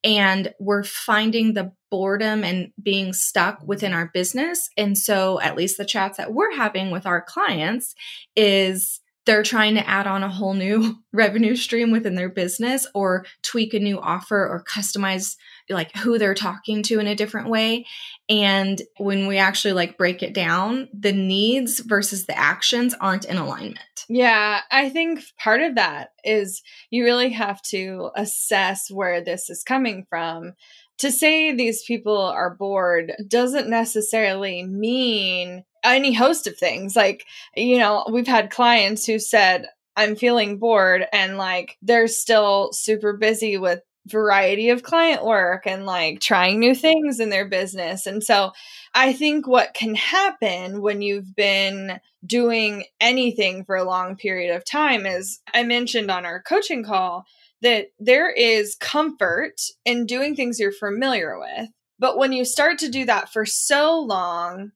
And 0.03 0.53
we're 0.59 0.83
finding 0.83 1.53
the 1.53 1.71
boredom 1.89 2.43
and 2.43 2.71
being 2.81 3.13
stuck 3.13 3.59
within 3.65 3.93
our 3.93 4.11
business. 4.13 4.69
And 4.77 4.97
so 4.97 5.39
at 5.41 5.57
least 5.57 5.77
the 5.77 5.85
chats 5.85 6.17
that 6.17 6.33
we're 6.33 6.55
having 6.55 6.91
with 6.91 7.05
our 7.05 7.21
clients 7.21 7.95
is 8.35 9.01
they're 9.25 9.43
trying 9.43 9.75
to 9.75 9.87
add 9.87 10.07
on 10.07 10.23
a 10.23 10.29
whole 10.29 10.53
new 10.53 10.95
revenue 11.13 11.55
stream 11.55 11.91
within 11.91 12.15
their 12.15 12.29
business 12.29 12.87
or 12.93 13.25
tweak 13.41 13.73
a 13.73 13.79
new 13.79 13.99
offer 13.99 14.37
or 14.37 14.63
customize 14.63 15.35
like 15.69 15.95
who 15.97 16.17
they're 16.17 16.35
talking 16.35 16.83
to 16.83 16.99
in 16.99 17.07
a 17.07 17.15
different 17.15 17.49
way. 17.49 17.85
And 18.29 18.81
when 18.97 19.27
we 19.27 19.37
actually 19.37 19.73
like 19.73 19.97
break 19.97 20.21
it 20.21 20.33
down 20.33 20.89
the 20.93 21.13
needs 21.13 21.79
versus 21.79 22.25
the 22.25 22.37
actions 22.37 22.93
aren't 22.99 23.25
in 23.25 23.37
alignment. 23.37 23.79
Yeah 24.07 24.61
i 24.71 24.89
think 24.89 25.21
part 25.37 25.61
of 25.61 25.75
that 25.75 26.09
is 26.23 26.61
you 26.89 27.03
really 27.03 27.29
have 27.29 27.61
to 27.61 28.11
assess 28.15 28.89
where 28.91 29.21
this 29.21 29.49
is 29.49 29.63
coming 29.63 30.05
from 30.09 30.53
to 30.99 31.11
say 31.11 31.51
these 31.51 31.83
people 31.83 32.17
are 32.17 32.55
bored 32.55 33.13
doesn't 33.27 33.69
necessarily 33.69 34.63
mean 34.63 35.63
any 35.83 36.13
host 36.13 36.47
of 36.47 36.57
things. 36.57 36.95
Like, 36.95 37.25
you 37.55 37.77
know, 37.77 38.05
we've 38.11 38.27
had 38.27 38.49
clients 38.49 39.05
who 39.05 39.19
said, 39.19 39.67
I'm 39.95 40.15
feeling 40.15 40.57
bored 40.57 41.05
and 41.13 41.37
like 41.37 41.77
they're 41.81 42.07
still 42.07 42.71
super 42.73 43.13
busy 43.13 43.57
with 43.57 43.81
variety 44.07 44.69
of 44.69 44.83
client 44.83 45.25
work 45.25 45.65
and 45.65 45.85
like 45.85 46.19
trying 46.19 46.59
new 46.59 46.75
things 46.75 47.19
in 47.19 47.29
their 47.29 47.47
business. 47.47 48.05
And 48.05 48.23
so 48.23 48.51
I 48.93 49.13
think 49.13 49.47
what 49.47 49.73
can 49.73 49.95
happen 49.95 50.81
when 50.81 51.01
you've 51.01 51.35
been 51.35 51.99
doing 52.25 52.85
anything 52.99 53.65
for 53.65 53.75
a 53.75 53.83
long 53.83 54.15
period 54.15 54.55
of 54.55 54.65
time 54.65 55.05
is 55.05 55.39
I 55.53 55.63
mentioned 55.63 56.11
on 56.11 56.25
our 56.25 56.41
coaching 56.41 56.83
call 56.83 57.25
that 57.65 57.87
there 57.99 58.29
is 58.29 58.75
comfort 58.79 59.55
in 59.85 60.05
doing 60.05 60.35
things 60.35 60.59
you're 60.59 60.71
familiar 60.71 61.39
with. 61.39 61.69
But 61.97 62.15
when 62.15 62.31
you 62.31 62.45
start 62.45 62.77
to 62.79 62.89
do 62.89 63.05
that 63.05 63.33
for 63.33 63.43
so 63.43 63.99
long, 63.99 64.71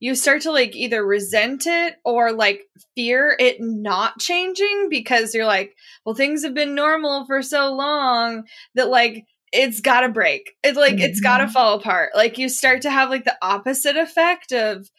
you 0.00 0.16
start 0.16 0.42
to 0.42 0.50
like 0.50 0.74
either 0.74 1.06
resent 1.06 1.68
it 1.68 1.94
or 2.04 2.32
like 2.32 2.62
fear 2.96 3.36
it 3.38 3.58
not 3.60 4.18
changing 4.18 4.88
because 4.90 5.32
you're 5.32 5.46
like, 5.46 5.76
well, 6.04 6.16
things 6.16 6.42
have 6.42 6.54
been 6.54 6.74
normal 6.74 7.24
for 7.26 7.40
so 7.40 7.72
long 7.72 8.42
that 8.74 8.88
like 8.88 9.24
it's 9.52 9.80
gotta 9.80 10.08
break. 10.08 10.54
It's 10.64 10.76
like 10.76 10.94
mm-hmm. 10.94 11.04
it's 11.04 11.20
gotta 11.20 11.44
mm-hmm. 11.44 11.52
fall 11.52 11.78
apart. 11.78 12.10
Like 12.16 12.36
you 12.36 12.48
start 12.48 12.82
to 12.82 12.90
have 12.90 13.10
like 13.10 13.24
the 13.24 13.38
opposite 13.42 13.96
effect 13.96 14.50
of 14.52 14.90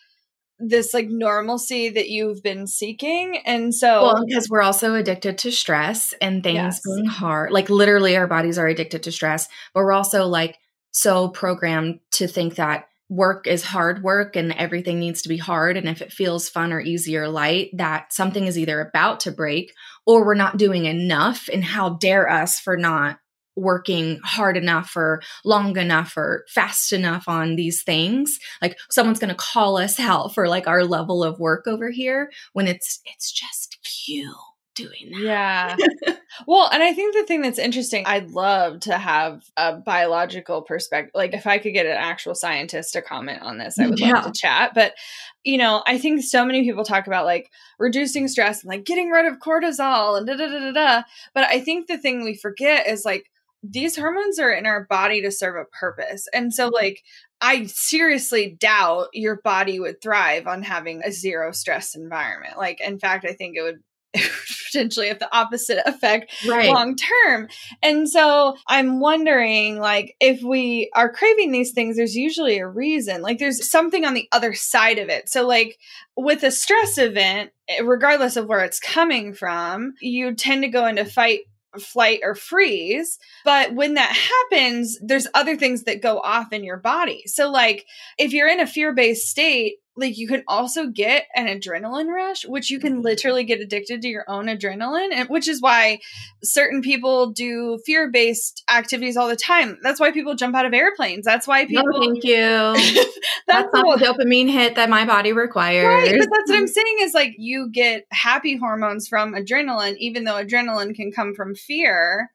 this 0.59 0.93
like 0.93 1.07
normalcy 1.09 1.89
that 1.89 2.09
you've 2.09 2.41
been 2.41 2.67
seeking. 2.67 3.37
And 3.45 3.73
so 3.73 4.03
well, 4.03 4.25
because 4.25 4.49
we're 4.49 4.61
also 4.61 4.95
addicted 4.95 5.37
to 5.39 5.51
stress 5.51 6.13
and 6.21 6.43
things 6.43 6.55
yes. 6.55 6.81
being 6.83 7.05
hard. 7.05 7.51
Like 7.51 7.69
literally 7.69 8.15
our 8.15 8.27
bodies 8.27 8.57
are 8.57 8.67
addicted 8.67 9.03
to 9.03 9.11
stress, 9.11 9.47
but 9.73 9.81
we're 9.81 9.91
also 9.91 10.25
like 10.25 10.57
so 10.91 11.27
programmed 11.27 11.99
to 12.11 12.27
think 12.27 12.55
that 12.55 12.87
work 13.09 13.45
is 13.47 13.63
hard 13.63 14.01
work 14.01 14.35
and 14.35 14.51
everything 14.53 14.99
needs 14.99 15.21
to 15.21 15.29
be 15.29 15.37
hard. 15.37 15.77
And 15.77 15.87
if 15.87 16.01
it 16.01 16.11
feels 16.11 16.49
fun 16.49 16.73
or 16.73 16.79
easy 16.79 17.17
or 17.17 17.27
light, 17.27 17.69
that 17.73 18.11
something 18.11 18.47
is 18.47 18.57
either 18.57 18.81
about 18.81 19.19
to 19.21 19.31
break 19.31 19.73
or 20.05 20.25
we're 20.25 20.35
not 20.35 20.57
doing 20.57 20.85
enough. 20.85 21.49
And 21.51 21.63
how 21.63 21.89
dare 21.89 22.29
us 22.29 22.59
for 22.59 22.77
not 22.77 23.19
working 23.55 24.19
hard 24.23 24.57
enough 24.57 24.95
or 24.95 25.21
long 25.43 25.77
enough 25.77 26.15
or 26.17 26.45
fast 26.49 26.91
enough 26.91 27.27
on 27.27 27.55
these 27.55 27.83
things 27.83 28.37
like 28.61 28.77
someone's 28.89 29.19
going 29.19 29.29
to 29.29 29.35
call 29.35 29.77
us 29.77 29.99
out 29.99 30.33
for 30.33 30.47
like 30.47 30.67
our 30.67 30.83
level 30.83 31.23
of 31.23 31.39
work 31.39 31.65
over 31.67 31.89
here 31.89 32.31
when 32.53 32.67
it's 32.67 32.99
it's 33.05 33.31
just 33.31 33.77
you 34.07 34.33
doing 34.75 35.09
that. 35.11 35.77
Yeah. 36.05 36.15
well, 36.47 36.69
and 36.71 36.83
I 36.83 36.93
think 36.93 37.15
the 37.15 37.23
thing 37.23 37.41
that's 37.41 37.57
interesting, 37.57 38.03
I'd 38.05 38.31
love 38.31 38.81
to 38.81 38.97
have 38.97 39.43
a 39.57 39.77
biological 39.77 40.61
perspective. 40.61 41.11
Like, 41.15 41.33
if 41.33 41.47
I 41.47 41.57
could 41.57 41.73
get 41.73 41.85
an 41.85 41.93
actual 41.93 42.35
scientist 42.35 42.93
to 42.93 43.01
comment 43.01 43.41
on 43.41 43.57
this, 43.57 43.79
I 43.79 43.87
would 43.87 43.99
yeah. 43.99 44.13
love 44.13 44.25
to 44.25 44.39
chat. 44.39 44.73
But, 44.75 44.93
you 45.43 45.57
know, 45.57 45.81
I 45.87 45.97
think 45.97 46.21
so 46.21 46.45
many 46.45 46.63
people 46.63 46.83
talk 46.83 47.07
about 47.07 47.25
like 47.25 47.49
reducing 47.79 48.27
stress 48.27 48.61
and 48.61 48.69
like 48.69 48.85
getting 48.85 49.09
rid 49.09 49.25
of 49.25 49.39
cortisol 49.39 50.17
and 50.17 50.27
da 50.27 50.35
da 50.35 50.47
da 50.47 50.59
da 50.59 50.71
da. 50.71 51.03
But 51.33 51.45
I 51.45 51.61
think 51.61 51.87
the 51.87 51.97
thing 51.97 52.23
we 52.23 52.35
forget 52.35 52.87
is 52.87 53.05
like, 53.05 53.31
these 53.69 53.95
hormones 53.95 54.39
are 54.39 54.51
in 54.51 54.65
our 54.65 54.85
body 54.85 55.21
to 55.21 55.31
serve 55.31 55.55
a 55.55 55.77
purpose. 55.77 56.27
And 56.33 56.53
so, 56.53 56.67
mm-hmm. 56.67 56.75
like, 56.75 57.01
I 57.41 57.65
seriously 57.65 58.55
doubt 58.59 59.07
your 59.13 59.41
body 59.41 59.79
would 59.79 60.01
thrive 60.01 60.47
on 60.47 60.63
having 60.63 61.01
a 61.03 61.11
zero 61.11 61.51
stress 61.51 61.95
environment. 61.95 62.57
Like, 62.57 62.79
in 62.81 62.97
fact, 62.99 63.25
I 63.25 63.33
think 63.33 63.57
it 63.57 63.61
would 63.61 63.79
potentially 64.71 65.07
have 65.07 65.19
the 65.19 65.35
opposite 65.35 65.79
effect 65.85 66.33
right. 66.47 66.69
long 66.69 66.95
term. 66.95 67.47
And 67.81 68.09
so 68.09 68.55
I'm 68.67 68.99
wondering 68.99 69.79
like 69.79 70.15
if 70.19 70.41
we 70.41 70.89
are 70.93 71.11
craving 71.11 71.51
these 71.51 71.71
things 71.71 71.97
there's 71.97 72.15
usually 72.15 72.59
a 72.59 72.67
reason. 72.67 73.21
Like 73.21 73.39
there's 73.39 73.69
something 73.69 74.05
on 74.05 74.13
the 74.13 74.27
other 74.31 74.53
side 74.53 74.99
of 74.99 75.09
it. 75.09 75.29
So 75.29 75.45
like 75.45 75.77
with 76.15 76.43
a 76.43 76.51
stress 76.51 76.97
event 76.97 77.51
regardless 77.83 78.37
of 78.37 78.47
where 78.47 78.63
it's 78.63 78.79
coming 78.79 79.33
from, 79.33 79.93
you 80.01 80.33
tend 80.35 80.63
to 80.63 80.69
go 80.69 80.85
into 80.85 81.05
fight 81.05 81.41
flight 81.79 82.19
or 82.23 82.35
freeze. 82.35 83.17
But 83.43 83.73
when 83.73 83.95
that 83.95 84.11
happens, 84.51 84.97
there's 85.01 85.27
other 85.33 85.55
things 85.55 85.83
that 85.83 86.01
go 86.01 86.19
off 86.19 86.51
in 86.51 86.63
your 86.63 86.77
body. 86.77 87.23
So, 87.25 87.49
like, 87.49 87.85
if 88.17 88.33
you're 88.33 88.49
in 88.49 88.59
a 88.59 88.67
fear 88.67 88.93
based 88.93 89.27
state, 89.27 89.75
like 89.97 90.17
you 90.17 90.27
can 90.27 90.43
also 90.47 90.87
get 90.87 91.25
an 91.35 91.47
adrenaline 91.47 92.07
rush 92.07 92.45
which 92.45 92.69
you 92.69 92.79
can 92.79 92.93
mm-hmm. 92.93 93.01
literally 93.01 93.43
get 93.43 93.59
addicted 93.59 94.01
to 94.01 94.07
your 94.07 94.25
own 94.29 94.45
adrenaline 94.45 95.09
and 95.13 95.29
which 95.29 95.47
is 95.47 95.61
why 95.61 95.99
certain 96.43 96.81
people 96.81 97.31
do 97.31 97.79
fear-based 97.85 98.63
activities 98.69 99.17
all 99.17 99.27
the 99.27 99.35
time. 99.35 99.77
That's 99.81 99.99
why 99.99 100.11
people 100.11 100.35
jump 100.35 100.55
out 100.55 100.65
of 100.65 100.73
airplanes. 100.73 101.25
That's 101.25 101.47
why 101.47 101.65
people 101.65 101.85
no, 101.87 101.99
thank 101.99 102.23
you. 102.23 102.35
That's, 103.47 103.69
that's 103.71 103.73
not 103.73 103.99
the 103.99 104.05
dopamine 104.05 104.49
hit 104.49 104.75
that 104.75 104.89
my 104.89 105.05
body 105.05 105.31
requires. 105.31 105.85
Right 105.85 106.15
but 106.17 106.29
that's 106.31 106.49
what 106.49 106.57
i'm 106.57 106.67
saying 106.75 106.97
is 107.01 107.13
like 107.13 107.35
you 107.37 107.69
get 107.69 108.05
happy 108.11 108.57
hormones 108.57 109.07
from 109.07 109.33
adrenaline 109.33 109.95
even 109.97 110.23
though 110.23 110.33
adrenaline 110.33 110.95
can 110.95 111.11
come 111.11 111.33
from 111.33 111.55
fear 111.55 112.31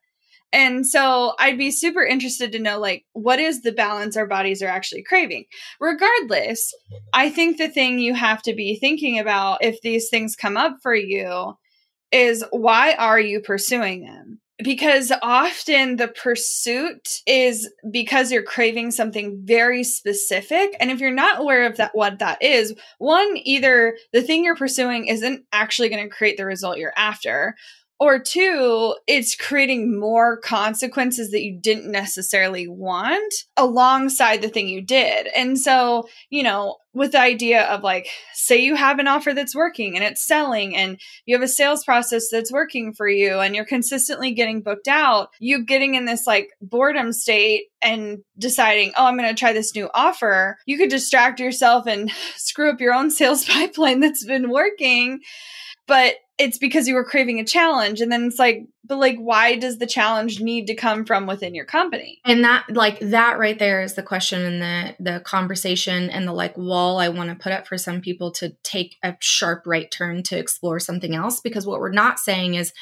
and 0.52 0.86
so 0.86 1.34
I'd 1.38 1.58
be 1.58 1.70
super 1.70 2.02
interested 2.02 2.52
to 2.52 2.58
know 2.58 2.78
like 2.78 3.04
what 3.12 3.38
is 3.38 3.62
the 3.62 3.72
balance 3.72 4.16
our 4.16 4.26
bodies 4.26 4.62
are 4.62 4.68
actually 4.68 5.02
craving. 5.02 5.44
Regardless, 5.80 6.74
I 7.12 7.30
think 7.30 7.56
the 7.56 7.68
thing 7.68 7.98
you 7.98 8.14
have 8.14 8.42
to 8.42 8.54
be 8.54 8.76
thinking 8.78 9.18
about 9.18 9.62
if 9.62 9.80
these 9.80 10.08
things 10.08 10.34
come 10.34 10.56
up 10.56 10.78
for 10.82 10.94
you 10.94 11.54
is 12.10 12.44
why 12.50 12.94
are 12.94 13.20
you 13.20 13.40
pursuing 13.40 14.04
them? 14.04 14.40
Because 14.62 15.10
often 15.22 15.96
the 15.96 16.08
pursuit 16.08 17.20
is 17.26 17.70
because 17.90 18.30
you're 18.30 18.42
craving 18.42 18.90
something 18.90 19.40
very 19.42 19.82
specific. 19.84 20.76
And 20.80 20.90
if 20.90 21.00
you're 21.00 21.12
not 21.12 21.40
aware 21.40 21.64
of 21.64 21.78
that, 21.78 21.92
what 21.94 22.18
that 22.18 22.42
is, 22.42 22.74
one, 22.98 23.36
either 23.36 23.96
the 24.12 24.20
thing 24.20 24.44
you're 24.44 24.56
pursuing 24.56 25.06
isn't 25.06 25.46
actually 25.50 25.88
going 25.88 26.02
to 26.02 26.14
create 26.14 26.36
the 26.36 26.44
result 26.44 26.76
you're 26.76 26.92
after, 26.94 27.54
or 28.00 28.18
two, 28.18 28.96
it's 29.06 29.36
creating 29.36 30.00
more 30.00 30.38
consequences 30.38 31.30
that 31.30 31.42
you 31.42 31.54
didn't 31.60 31.92
necessarily 31.92 32.66
want 32.66 33.34
alongside 33.58 34.40
the 34.40 34.48
thing 34.48 34.68
you 34.68 34.80
did. 34.80 35.28
And 35.36 35.58
so, 35.58 36.08
you 36.30 36.42
know, 36.42 36.78
with 36.94 37.12
the 37.12 37.20
idea 37.20 37.64
of 37.64 37.82
like, 37.82 38.08
say 38.32 38.56
you 38.56 38.74
have 38.74 38.98
an 38.98 39.06
offer 39.06 39.34
that's 39.34 39.54
working 39.54 39.96
and 39.96 40.04
it's 40.04 40.26
selling 40.26 40.74
and 40.74 40.98
you 41.26 41.36
have 41.36 41.42
a 41.42 41.48
sales 41.48 41.84
process 41.84 42.30
that's 42.30 42.50
working 42.50 42.94
for 42.94 43.06
you 43.06 43.38
and 43.38 43.54
you're 43.54 43.66
consistently 43.66 44.32
getting 44.32 44.62
booked 44.62 44.88
out, 44.88 45.28
you 45.38 45.62
getting 45.62 45.94
in 45.94 46.06
this 46.06 46.26
like 46.26 46.48
boredom 46.62 47.12
state 47.12 47.64
and 47.82 48.20
deciding, 48.38 48.92
oh, 48.96 49.04
I'm 49.04 49.18
going 49.18 49.28
to 49.28 49.38
try 49.38 49.52
this 49.52 49.74
new 49.74 49.90
offer, 49.92 50.56
you 50.64 50.78
could 50.78 50.88
distract 50.88 51.38
yourself 51.38 51.86
and 51.86 52.10
screw 52.36 52.70
up 52.70 52.80
your 52.80 52.94
own 52.94 53.10
sales 53.10 53.44
pipeline 53.48 54.00
that's 54.00 54.24
been 54.24 54.48
working. 54.48 55.20
But 55.86 56.14
it's 56.40 56.56
because 56.56 56.88
you 56.88 56.94
were 56.94 57.04
craving 57.04 57.38
a 57.38 57.44
challenge 57.44 58.00
and 58.00 58.10
then 58.10 58.24
it's 58.24 58.38
like 58.38 58.66
but 58.82 58.96
like 58.96 59.18
why 59.18 59.56
does 59.56 59.76
the 59.76 59.86
challenge 59.86 60.40
need 60.40 60.66
to 60.66 60.74
come 60.74 61.04
from 61.04 61.26
within 61.26 61.54
your 61.54 61.66
company? 61.66 62.18
And 62.24 62.42
that 62.44 62.64
like 62.70 62.98
that 63.00 63.38
right 63.38 63.58
there 63.58 63.82
is 63.82 63.94
the 63.94 64.02
question 64.02 64.42
and 64.42 64.62
the 64.62 64.96
the 64.98 65.20
conversation 65.20 66.08
and 66.08 66.26
the 66.26 66.32
like 66.32 66.56
wall 66.56 66.98
i 66.98 67.08
want 67.10 67.28
to 67.28 67.36
put 67.36 67.52
up 67.52 67.66
for 67.66 67.76
some 67.76 68.00
people 68.00 68.32
to 68.32 68.56
take 68.62 68.96
a 69.02 69.14
sharp 69.20 69.64
right 69.66 69.90
turn 69.90 70.22
to 70.24 70.38
explore 70.38 70.80
something 70.80 71.14
else 71.14 71.40
because 71.40 71.66
what 71.66 71.78
we're 71.78 71.92
not 71.92 72.18
saying 72.18 72.54
is 72.54 72.72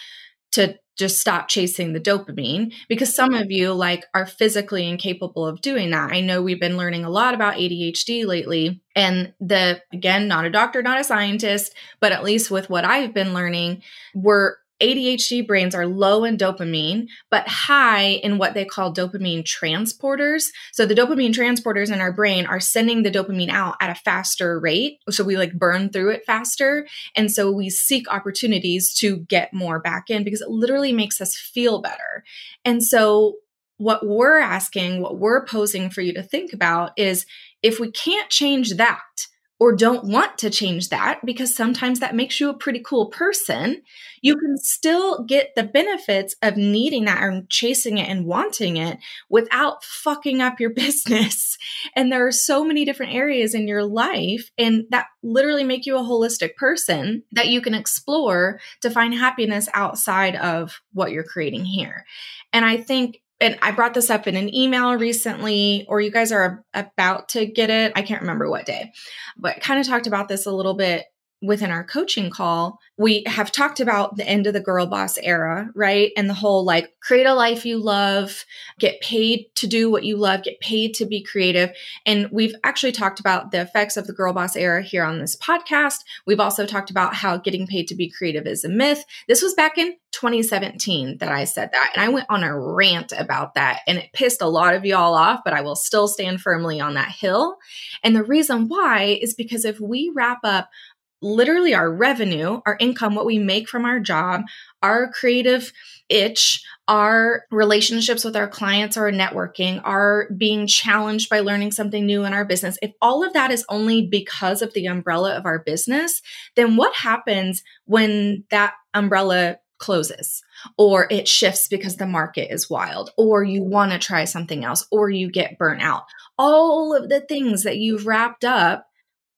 to 0.52 0.78
just 0.98 1.20
stop 1.20 1.48
chasing 1.48 1.92
the 1.92 2.00
dopamine 2.00 2.74
because 2.88 3.14
some 3.14 3.32
of 3.32 3.50
you 3.50 3.72
like 3.72 4.04
are 4.14 4.26
physically 4.26 4.88
incapable 4.88 5.46
of 5.46 5.60
doing 5.60 5.90
that. 5.90 6.12
I 6.12 6.20
know 6.20 6.42
we've 6.42 6.60
been 6.60 6.76
learning 6.76 7.04
a 7.04 7.10
lot 7.10 7.34
about 7.34 7.54
ADHD 7.54 8.26
lately 8.26 8.82
and 8.96 9.32
the 9.40 9.80
again 9.92 10.26
not 10.28 10.44
a 10.44 10.50
doctor 10.50 10.82
not 10.82 11.00
a 11.00 11.04
scientist 11.04 11.74
but 12.00 12.12
at 12.12 12.24
least 12.24 12.50
with 12.50 12.68
what 12.68 12.84
I've 12.84 13.14
been 13.14 13.32
learning 13.32 13.82
we're 14.14 14.56
ADHD 14.80 15.47
brains 15.47 15.75
are 15.75 15.87
low 15.87 16.25
in 16.25 16.37
dopamine, 16.37 17.08
but 17.30 17.49
high 17.49 18.06
in 18.23 18.38
what 18.38 18.54
they 18.54 18.64
call 18.64 18.94
dopamine 18.94 19.44
transporters. 19.44 20.47
So 20.73 20.87
the 20.87 20.94
dopamine 20.94 21.32
transporters 21.32 21.92
in 21.92 22.00
our 22.00 22.12
brain 22.12 22.47
are 22.47 22.61
sending 22.61 23.02
the 23.02 23.11
dopamine 23.11 23.50
out 23.50 23.76
at 23.80 23.90
a 23.90 24.00
faster 24.00 24.58
rate. 24.58 24.99
So 25.11 25.25
we 25.25 25.37
like 25.37 25.52
burn 25.52 25.90
through 25.90 26.11
it 26.11 26.25
faster. 26.26 26.87
And 27.16 27.30
so 27.30 27.50
we 27.50 27.70
seek 27.70 28.12
opportunities 28.12 28.94
to 28.94 29.18
get 29.18 29.52
more 29.52 29.80
back 29.80 30.11
in 30.11 30.25
because 30.25 30.40
it 30.40 30.50
literally 30.50 30.92
makes 30.92 31.20
us 31.20 31.37
feel 31.37 31.80
better. 31.80 32.25
And 32.64 32.82
so 32.82 33.35
what 33.78 34.04
we're 34.04 34.38
asking, 34.38 35.00
what 35.00 35.18
we're 35.18 35.44
posing 35.44 35.88
for 35.88 36.00
you 36.00 36.12
to 36.12 36.23
think 36.23 36.52
about 36.52 36.92
is 36.97 37.25
if 37.62 37.80
we 37.80 37.90
can't 37.90 38.28
change 38.28 38.75
that, 38.76 39.27
or 39.60 39.74
don't 39.74 40.04
want 40.04 40.38
to 40.38 40.50
change 40.50 40.88
that 40.88 41.20
because 41.24 41.54
sometimes 41.54 42.00
that 42.00 42.14
makes 42.14 42.38
you 42.38 42.48
a 42.48 42.54
pretty 42.54 42.80
cool 42.80 43.06
person, 43.06 43.82
you 44.22 44.36
can 44.36 44.56
still 44.56 45.24
get 45.24 45.54
the 45.56 45.64
benefits 45.64 46.34
of 46.42 46.56
needing 46.56 47.06
that 47.06 47.22
and 47.22 47.48
chasing 47.50 47.98
it 47.98 48.08
and 48.08 48.24
wanting 48.24 48.76
it 48.76 48.98
without 49.28 49.82
fucking 49.82 50.40
up 50.40 50.60
your 50.60 50.70
business. 50.74 51.58
And 51.96 52.12
there 52.12 52.26
are 52.26 52.32
so 52.32 52.64
many 52.64 52.84
different 52.84 53.14
areas 53.14 53.54
in 53.54 53.66
your 53.66 53.84
life 53.84 54.50
and 54.56 54.84
that 54.90 55.06
literally 55.22 55.64
make 55.64 55.86
you 55.86 55.96
a 55.96 56.02
holistic 56.02 56.54
person 56.56 57.24
that 57.32 57.48
you 57.48 57.60
can 57.60 57.74
explore 57.74 58.60
to 58.82 58.90
find 58.90 59.12
happiness 59.12 59.68
outside 59.74 60.36
of 60.36 60.80
what 60.92 61.10
you're 61.10 61.24
creating 61.24 61.64
here. 61.64 62.04
And 62.52 62.64
I 62.64 62.76
think 62.76 63.22
and 63.40 63.59
I 63.62 63.71
brought 63.71 63.95
this 63.95 64.11
up 64.11 64.26
in 64.26 64.37
an 64.37 64.54
email 64.54 64.95
recently, 64.95 65.87
or 65.88 66.00
you 66.00 66.11
guys 66.11 66.33
are 66.33 66.64
about 66.75 67.30
to 67.30 67.47
get 67.47 67.71
it. 67.71 67.92
I 67.95 68.02
can't 68.02 68.21
remember 68.21 68.50
what 68.50 68.66
day, 68.66 68.92
but 69.37 69.61
kind 69.61 69.80
of 69.80 69.87
talked 69.87 70.07
about 70.07 70.28
this 70.28 70.47
a 70.47 70.52
little 70.52 70.75
bit 70.75 71.07
within 71.40 71.71
our 71.71 71.85
coaching 71.85 72.30
call, 72.30 72.80
we 72.97 73.23
have 73.26 73.52
talked 73.52 73.78
about 73.78 74.16
the 74.16 74.26
end 74.26 74.47
of 74.49 74.54
the 74.54 74.61
girl 74.61 74.87
boss 74.87 75.18
era, 75.18 75.71
right? 75.75 76.11
And 76.16 76.28
the 76.28 76.35
whole 76.35 76.64
like 76.64 76.92
create 77.00 77.26
a 77.26 77.35
life 77.35 77.64
you 77.64 77.78
love, 77.78 78.45
get 78.80 79.00
paid 79.00 79.47
to 79.54 79.68
do 79.68 79.88
what 79.88 80.04
you 80.04 80.16
love, 80.16 80.42
get 80.42 80.59
paid 80.61 80.95
to 80.95 81.07
be 81.07 81.23
creative. 81.23 81.71
And 82.04 82.28
we've 82.33 82.54
actually 82.64 82.92
talked 82.92 83.21
about 83.21 83.52
the 83.52 83.61
effects 83.61 83.97
of 83.97 84.07
the 84.07 84.12
girl 84.12 84.33
boss 84.33 84.57
era 84.57 84.83
here 84.83 85.04
on 85.04 85.21
this 85.21 85.37
podcast. 85.37 85.99
We've 86.26 86.40
also 86.40 86.66
talked 86.66 86.90
about 86.90 87.14
how 87.14 87.37
getting 87.37 87.68
paid 87.68 87.87
to 87.88 87.95
be 87.95 88.11
creative 88.11 88.47
is 88.47 88.64
a 88.64 88.68
myth. 88.68 89.04
This 89.28 89.42
was 89.42 89.54
back 89.54 89.78
in 89.78 89.95
2017 90.12 91.18
that 91.18 91.30
I 91.30 91.45
said 91.45 91.71
that. 91.73 91.92
And 91.95 92.04
I 92.04 92.09
went 92.09 92.26
on 92.28 92.42
a 92.42 92.59
rant 92.59 93.12
about 93.16 93.54
that 93.54 93.80
and 93.87 93.99
it 93.99 94.12
pissed 94.12 94.42
a 94.42 94.49
lot 94.49 94.75
of 94.75 94.85
y'all 94.85 95.14
off, 95.14 95.40
but 95.45 95.52
I 95.52 95.61
will 95.61 95.76
still 95.76 96.09
stand 96.09 96.40
firmly 96.40 96.80
on 96.80 96.95
that 96.95 97.11
hill. 97.11 97.59
And 98.02 98.16
the 98.16 98.25
reason 98.25 98.68
why 98.68 99.18
is 99.21 99.35
because 99.35 99.64
if 99.64 99.78
we 99.78 100.11
wrap 100.14 100.40
up 100.42 100.71
literally 101.20 101.75
our 101.75 101.90
revenue, 101.90 102.60
our 102.66 102.76
income, 102.80 103.14
what 103.14 103.26
we 103.26 103.38
make 103.38 103.68
from 103.68 103.84
our 103.84 104.00
job, 104.00 104.42
our 104.82 105.10
creative 105.10 105.72
itch, 106.08 106.62
our 106.87 107.44
relationships 107.50 108.25
with 108.25 108.37
our 108.37 108.48
clients, 108.48 108.96
our 108.96 109.10
networking, 109.10 109.80
our 109.84 110.28
being 110.37 110.66
challenged 110.66 111.28
by 111.28 111.40
learning 111.40 111.72
something 111.72 112.06
new 112.06 112.25
in 112.25 112.32
our 112.32 112.44
business, 112.44 112.78
if 112.82 112.92
all 113.02 113.25
of 113.25 113.32
that 113.32 113.50
is 113.50 113.64
only 113.68 114.06
because 114.06 114.62
of 114.62 114.72
the 114.72 114.87
umbrella 114.87 115.37
of 115.37 115.44
our 115.44 115.58
business, 115.58 116.22
then 116.56 116.76
what 116.76 116.94
happens 116.94 117.62
when 117.84 118.44
that 118.50 118.75
umbrella 118.94 119.58
closes 119.78 120.42
or 120.76 121.06
it 121.10 121.28
shifts 121.28 121.68
because 121.68 121.96
the 121.96 122.06
market 122.06 122.52
is 122.52 122.68
wild 122.68 123.10
or 123.16 123.44
you 123.44 123.62
want 123.62 123.92
to 123.92 123.98
try 123.98 124.25
something 124.25 124.64
else 124.64 124.87
or 124.90 125.10
you 125.10 125.30
get 125.30 125.58
burnt 125.58 125.82
out? 125.82 126.04
All 126.37 126.94
of 126.94 127.08
the 127.08 127.20
things 127.20 127.62
that 127.62 127.76
you've 127.76 128.06
wrapped 128.06 128.44
up 128.44 128.88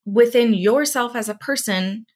within 0.05 0.55
yourself 0.55 1.15
as 1.15 1.29
a 1.29 1.35
person 1.35 2.07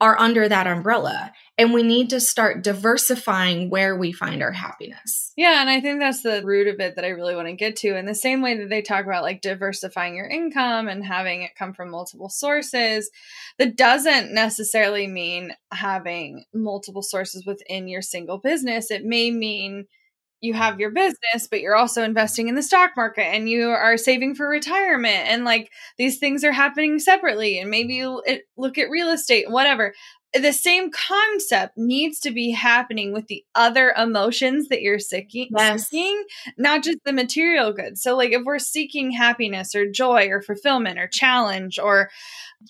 are 0.00 0.18
under 0.18 0.48
that 0.48 0.66
umbrella. 0.66 1.32
And 1.56 1.72
we 1.72 1.82
need 1.82 2.10
to 2.10 2.20
start 2.20 2.64
diversifying 2.64 3.70
where 3.70 3.96
we 3.96 4.12
find 4.12 4.42
our 4.42 4.52
happiness. 4.52 5.32
Yeah. 5.36 5.60
And 5.60 5.70
I 5.70 5.80
think 5.80 6.00
that's 6.00 6.22
the 6.22 6.42
root 6.44 6.66
of 6.66 6.80
it 6.80 6.96
that 6.96 7.04
I 7.04 7.10
really 7.10 7.36
want 7.36 7.46
to 7.46 7.54
get 7.54 7.76
to. 7.76 7.96
In 7.96 8.04
the 8.04 8.14
same 8.14 8.42
way 8.42 8.58
that 8.58 8.68
they 8.68 8.82
talk 8.82 9.04
about 9.04 9.22
like 9.22 9.40
diversifying 9.40 10.16
your 10.16 10.28
income 10.28 10.88
and 10.88 11.04
having 11.04 11.42
it 11.42 11.54
come 11.56 11.72
from 11.72 11.90
multiple 11.90 12.28
sources, 12.28 13.10
that 13.58 13.76
doesn't 13.76 14.34
necessarily 14.34 15.06
mean 15.06 15.52
having 15.72 16.44
multiple 16.52 17.02
sources 17.02 17.46
within 17.46 17.86
your 17.86 18.02
single 18.02 18.38
business. 18.38 18.90
It 18.90 19.04
may 19.04 19.30
mean 19.30 19.86
you 20.44 20.52
have 20.54 20.78
your 20.78 20.90
business, 20.90 21.48
but 21.50 21.60
you're 21.60 21.74
also 21.74 22.02
investing 22.02 22.48
in 22.48 22.54
the 22.54 22.62
stock 22.62 22.92
market 22.96 23.24
and 23.24 23.48
you 23.48 23.70
are 23.70 23.96
saving 23.96 24.34
for 24.34 24.48
retirement. 24.48 25.28
And 25.28 25.44
like 25.44 25.70
these 25.96 26.18
things 26.18 26.44
are 26.44 26.52
happening 26.52 26.98
separately. 26.98 27.58
And 27.58 27.70
maybe 27.70 27.94
you 27.94 28.22
look 28.56 28.76
at 28.76 28.90
real 28.90 29.08
estate, 29.08 29.50
whatever. 29.50 29.94
The 30.34 30.52
same 30.52 30.90
concept 30.90 31.78
needs 31.78 32.18
to 32.20 32.32
be 32.32 32.50
happening 32.50 33.12
with 33.12 33.28
the 33.28 33.44
other 33.54 33.94
emotions 33.96 34.68
that 34.68 34.82
you're 34.82 34.98
seeking, 34.98 35.48
yes. 35.56 35.88
seeking, 35.88 36.24
not 36.58 36.82
just 36.82 36.98
the 37.04 37.12
material 37.12 37.72
goods. 37.72 38.02
So, 38.02 38.16
like, 38.16 38.32
if 38.32 38.42
we're 38.44 38.58
seeking 38.58 39.12
happiness 39.12 39.76
or 39.76 39.88
joy 39.88 40.26
or 40.30 40.42
fulfillment 40.42 40.98
or 40.98 41.06
challenge 41.06 41.78
or 41.78 42.10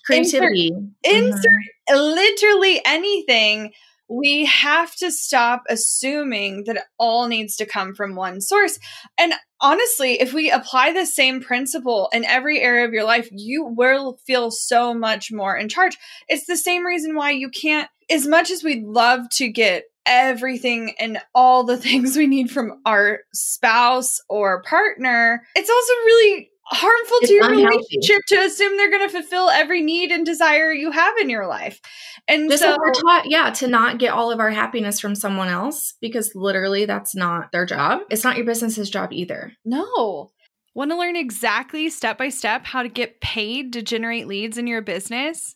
creativity, 0.05 0.71
insert, 1.03 1.25
insert 1.25 1.43
mm-hmm. 1.89 1.95
literally 1.95 2.81
anything, 2.85 3.73
we 4.07 4.45
have 4.45 4.95
to 4.95 5.11
stop 5.11 5.63
assuming 5.69 6.63
that 6.65 6.77
it 6.77 6.83
all 6.99 7.27
needs 7.27 7.55
to 7.57 7.65
come 7.65 7.95
from 7.95 8.15
one 8.15 8.41
source. 8.41 8.79
And 9.17 9.33
honestly, 9.61 10.21
if 10.21 10.33
we 10.33 10.51
apply 10.51 10.91
the 10.93 11.05
same 11.05 11.41
principle 11.41 12.09
in 12.13 12.25
every 12.25 12.61
area 12.61 12.85
of 12.85 12.93
your 12.93 13.03
life, 13.03 13.29
you 13.31 13.65
will 13.65 14.17
feel 14.25 14.51
so 14.51 14.93
much 14.93 15.31
more 15.31 15.57
in 15.57 15.69
charge. 15.69 15.97
It's 16.27 16.45
the 16.45 16.57
same 16.57 16.85
reason 16.85 17.15
why 17.15 17.31
you 17.31 17.49
can't, 17.49 17.89
as 18.09 18.27
much 18.27 18.51
as 18.51 18.63
we'd 18.63 18.83
love 18.83 19.29
to 19.31 19.47
get 19.47 19.85
everything 20.05 20.93
and 20.99 21.19
all 21.33 21.63
the 21.63 21.77
things 21.85 22.15
we 22.15 22.27
need 22.27 22.51
from 22.51 22.81
our 22.85 23.19
spouse 23.33 24.21
or 24.29 24.61
partner, 24.63 25.43
it's 25.55 25.69
also 25.69 25.93
really 26.05 26.51
harmful 26.67 27.17
it's 27.21 27.29
to 27.29 27.33
your 27.33 27.45
unhealthy. 27.45 27.77
relationship 27.77 28.21
to 28.27 28.35
assume 28.37 28.77
they're 28.77 28.89
going 28.91 29.07
to 29.07 29.11
fulfill 29.11 29.49
every 29.49 29.81
need 29.81 30.11
and 30.11 30.25
desire 30.25 30.71
you 30.71 30.91
have 30.91 31.17
in 31.17 31.29
your 31.29 31.47
life. 31.47 31.79
And 32.27 32.49
Just 32.49 32.63
so 32.63 32.75
we're 32.79 32.91
taught, 32.91 33.29
yeah, 33.29 33.51
to 33.51 33.67
not 33.67 33.99
get 33.99 34.13
all 34.13 34.31
of 34.31 34.39
our 34.39 34.49
happiness 34.49 34.99
from 34.99 35.15
someone 35.15 35.47
else 35.47 35.93
because 36.01 36.31
literally 36.35 36.85
that's 36.85 37.15
not 37.15 37.51
their 37.51 37.65
job. 37.65 38.01
It's 38.09 38.23
not 38.23 38.37
your 38.37 38.45
business's 38.45 38.89
job 38.89 39.13
either. 39.13 39.53
No. 39.63 40.31
Want 40.73 40.91
to 40.91 40.97
learn 40.97 41.15
exactly 41.15 41.89
step 41.89 42.17
by 42.17 42.29
step 42.29 42.65
how 42.65 42.83
to 42.83 42.89
get 42.89 43.21
paid 43.21 43.73
to 43.73 43.81
generate 43.81 44.27
leads 44.27 44.57
in 44.57 44.67
your 44.67 44.81
business? 44.81 45.55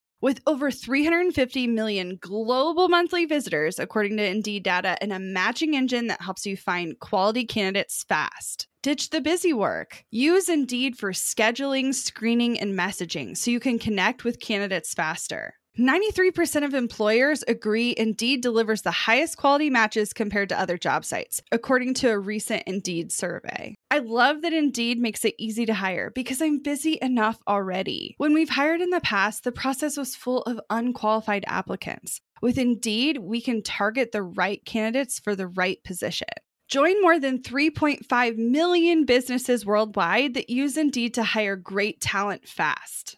With 0.21 0.39
over 0.45 0.69
350 0.69 1.65
million 1.65 2.17
global 2.21 2.89
monthly 2.89 3.25
visitors, 3.25 3.79
according 3.79 4.17
to 4.17 4.23
Indeed 4.23 4.61
data, 4.61 4.95
and 5.01 5.11
a 5.11 5.17
matching 5.17 5.75
engine 5.75 6.05
that 6.07 6.21
helps 6.21 6.45
you 6.45 6.55
find 6.55 6.99
quality 6.99 7.43
candidates 7.43 8.03
fast. 8.03 8.67
Ditch 8.83 9.09
the 9.09 9.19
busy 9.19 9.51
work. 9.51 10.03
Use 10.11 10.47
Indeed 10.47 10.95
for 10.95 11.11
scheduling, 11.11 11.91
screening, 11.91 12.59
and 12.59 12.77
messaging 12.77 13.35
so 13.35 13.49
you 13.49 13.59
can 13.59 13.79
connect 13.79 14.23
with 14.23 14.39
candidates 14.39 14.93
faster. 14.93 15.55
93% 15.79 16.65
of 16.65 16.75
employers 16.75 17.43
agree 17.47 17.95
Indeed 17.97 18.41
delivers 18.41 18.83
the 18.83 18.91
highest 18.91 19.37
quality 19.37 19.71
matches 19.71 20.13
compared 20.13 20.49
to 20.49 20.59
other 20.59 20.77
job 20.77 21.03
sites, 21.03 21.41
according 21.51 21.95
to 21.95 22.11
a 22.11 22.19
recent 22.19 22.61
Indeed 22.67 23.11
survey. 23.11 23.75
I 23.91 23.97
love 23.99 24.43
that 24.43 24.53
Indeed 24.53 24.99
makes 24.99 25.25
it 25.25 25.35
easy 25.37 25.65
to 25.65 25.73
hire 25.73 26.11
because 26.15 26.41
I'm 26.41 26.59
busy 26.59 26.97
enough 27.01 27.39
already. 27.45 28.15
When 28.19 28.33
we've 28.33 28.47
hired 28.47 28.79
in 28.79 28.89
the 28.89 29.01
past, 29.01 29.43
the 29.43 29.51
process 29.51 29.97
was 29.97 30.15
full 30.15 30.43
of 30.43 30.61
unqualified 30.69 31.43
applicants. 31.45 32.21
With 32.41 32.57
Indeed, 32.57 33.17
we 33.17 33.41
can 33.41 33.61
target 33.61 34.13
the 34.13 34.23
right 34.23 34.63
candidates 34.63 35.19
for 35.19 35.35
the 35.35 35.47
right 35.47 35.83
position. 35.83 36.29
Join 36.69 37.01
more 37.01 37.19
than 37.19 37.41
3.5 37.41 38.37
million 38.37 39.03
businesses 39.03 39.65
worldwide 39.65 40.35
that 40.35 40.49
use 40.49 40.77
Indeed 40.77 41.13
to 41.15 41.23
hire 41.23 41.57
great 41.57 41.99
talent 41.99 42.47
fast. 42.47 43.17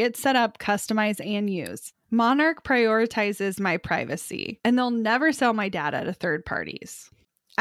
get 0.01 0.17
set 0.17 0.35
up, 0.35 0.57
customize, 0.57 1.23
and 1.25 1.49
use. 1.49 1.93
Monarch 2.09 2.63
prioritizes 2.63 3.59
my 3.59 3.77
privacy, 3.77 4.59
and 4.65 4.77
they'll 4.77 4.91
never 4.91 5.31
sell 5.31 5.53
my 5.53 5.69
data 5.69 6.03
to 6.03 6.13
third 6.13 6.45
parties. 6.45 7.09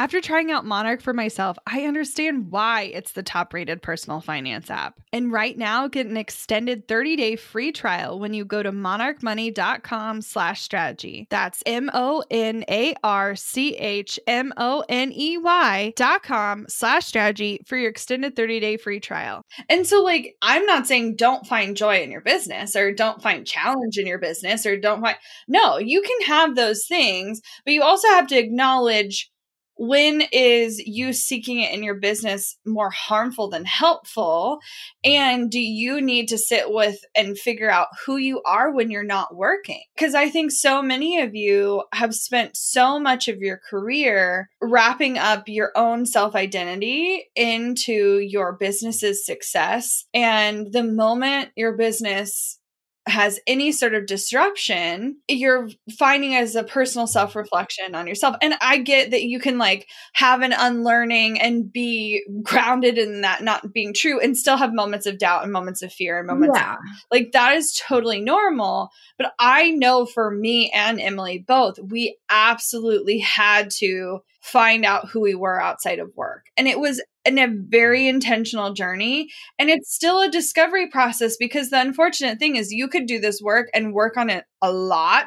After 0.01 0.23
trying 0.23 0.51
out 0.51 0.65
Monarch 0.65 1.03
for 1.03 1.13
myself, 1.13 1.59
I 1.67 1.85
understand 1.85 2.51
why 2.51 2.85
it's 2.85 3.13
the 3.13 3.23
top 3.23 3.53
rated 3.53 3.83
personal 3.83 4.23
finance 4.23 4.71
app. 4.71 4.99
And 5.13 5.31
right 5.31 5.59
now, 5.59 5.89
get 5.89 6.07
an 6.07 6.17
extended 6.17 6.89
30 6.89 7.17
day 7.17 7.37
free 7.37 7.71
trial 7.71 8.19
when 8.19 8.33
you 8.33 8.47
go 8.47 8.63
to 8.63 8.73
monarchmoney.com 8.73 10.23
slash 10.23 10.63
strategy. 10.63 11.27
That's 11.29 11.63
M 11.67 11.91
O 11.93 12.25
N 12.31 12.65
A 12.71 12.95
R 13.05 13.37
C 13.37 13.77
H 13.77 14.19
M 14.27 14.55
O 14.57 14.83
N 14.89 15.13
E 15.15 15.37
Y 15.37 15.93
dot 15.97 16.23
com 16.23 16.65
slash 16.67 17.05
strategy 17.05 17.61
for 17.67 17.77
your 17.77 17.91
extended 17.91 18.35
30 18.35 18.59
day 18.59 18.77
free 18.79 19.01
trial. 19.01 19.43
And 19.69 19.87
so, 19.87 20.03
like, 20.03 20.35
I'm 20.41 20.65
not 20.65 20.87
saying 20.87 21.17
don't 21.17 21.47
find 21.47 21.77
joy 21.77 22.01
in 22.01 22.11
your 22.11 22.23
business 22.23 22.75
or 22.75 22.91
don't 22.91 23.21
find 23.21 23.47
challenge 23.47 23.99
in 23.99 24.07
your 24.07 24.19
business 24.19 24.65
or 24.65 24.79
don't 24.79 25.03
find, 25.03 25.19
no, 25.47 25.77
you 25.77 26.01
can 26.01 26.27
have 26.27 26.57
those 26.57 26.87
things, 26.87 27.43
but 27.67 27.75
you 27.75 27.83
also 27.83 28.09
have 28.09 28.29
to 28.29 28.39
acknowledge 28.39 29.31
when 29.77 30.23
is 30.33 30.79
you 30.79 31.13
seeking 31.13 31.61
it 31.61 31.73
in 31.73 31.83
your 31.83 31.95
business 31.95 32.57
more 32.67 32.91
harmful 32.91 33.49
than 33.49 33.65
helpful? 33.65 34.61
And 35.05 35.51
do 35.51 35.61
you 35.61 36.01
need 36.01 36.29
to 36.29 36.39
sit 36.39 36.71
with 36.71 36.99
and 37.15 37.39
figure 37.39 37.71
out 37.71 37.89
who 38.05 38.17
you 38.17 38.43
are 38.45 38.71
when 38.71 38.91
you're 38.91 39.03
not 39.03 39.35
working? 39.35 39.83
Because 39.95 40.15
i 40.15 40.29
think 40.29 40.53
so 40.53 40.83
many 40.83 41.21
of 41.21 41.35
you 41.35 41.83
have 41.93 42.15
spent 42.15 42.57
so 42.57 43.01
much 43.01 43.29
of 43.29 43.39
your 43.39 43.61
career 43.69 44.51
wrapping 44.61 45.19
up 45.19 45.45
your 45.49 45.73
own 45.75 46.07
self 46.07 46.35
identity 46.35 47.25
into 47.35 48.19
your 48.19 48.53
business's 48.53 49.25
success. 49.25 50.05
And 50.15 50.73
the 50.73 50.85
moment 50.85 51.51
your 51.57 51.77
business 51.77 52.60
has 53.07 53.41
any 53.47 53.73
sort 53.73 53.95
of 53.95 54.07
disruption, 54.07 55.17
you're 55.27 55.69
finding 55.99 56.35
as 56.35 56.55
a 56.55 56.63
personal 56.63 57.07
self 57.07 57.35
reflection 57.35 57.95
on 57.95 58.07
yourself. 58.07 58.37
And 58.43 58.55
I 58.61 58.79
get 58.79 59.11
that 59.11 59.23
you 59.23 59.41
can 59.41 59.59
like 59.59 59.89
have 60.15 60.43
an 60.43 60.53
unlearning 60.53 61.41
and 61.41 61.73
be 61.73 62.23
grounded 62.43 62.99
in 62.99 63.23
that 63.23 63.43
not 63.43 63.73
being 63.73 63.95
true 63.95 64.21
and 64.21 64.37
still 64.37 64.57
have 64.57 64.73
moments 64.75 65.07
of 65.07 65.19
doubt 65.19 65.43
and 65.43 65.53
moments 65.53 65.83
of 65.83 65.93
fear 65.93 66.19
and 66.19 66.27
moments 66.27 66.59
yeah. 66.59 66.75
of, 66.75 66.79
like 67.11 67.33
that 67.33 67.57
is 67.57 67.75
totally 67.89 68.21
normal. 68.21 68.91
But 69.19 69.33
I 69.39 69.71
know 69.71 70.05
for 70.05 70.31
me 70.31 70.71
and 70.71 70.99
Emylee 70.99 71.47
both, 71.47 71.79
we 71.79 72.19
absolutely 72.29 73.19
had 73.19 73.71
to 73.79 74.21
find 74.41 74.85
out 74.85 75.09
who 75.09 75.21
we 75.21 75.35
were 75.35 75.61
outside 75.61 75.99
of 75.99 76.11
work. 76.17 76.47
And 76.57 76.67
it 76.67 76.81
was 76.81 77.03
in 77.25 77.39
a 77.39 77.49
very 77.49 78.09
intentional 78.09 78.73
journey. 78.73 79.29
And 79.59 79.69
it's 79.69 79.95
still 79.95 80.23
a 80.23 80.31
discovery 80.31 80.89
process 80.89 81.37
because 81.39 81.69
the 81.69 81.81
unfortunate 81.81 82.39
thing 82.39 82.57
is 82.57 82.73
you 82.73 82.89
could 82.89 83.07
do 83.07 83.19
this 83.19 83.41
work 83.43 83.69
and 83.75 83.93
work 83.93 84.17
on 84.17 84.31
it 84.31 84.45
a 84.63 84.73
lot 84.73 85.27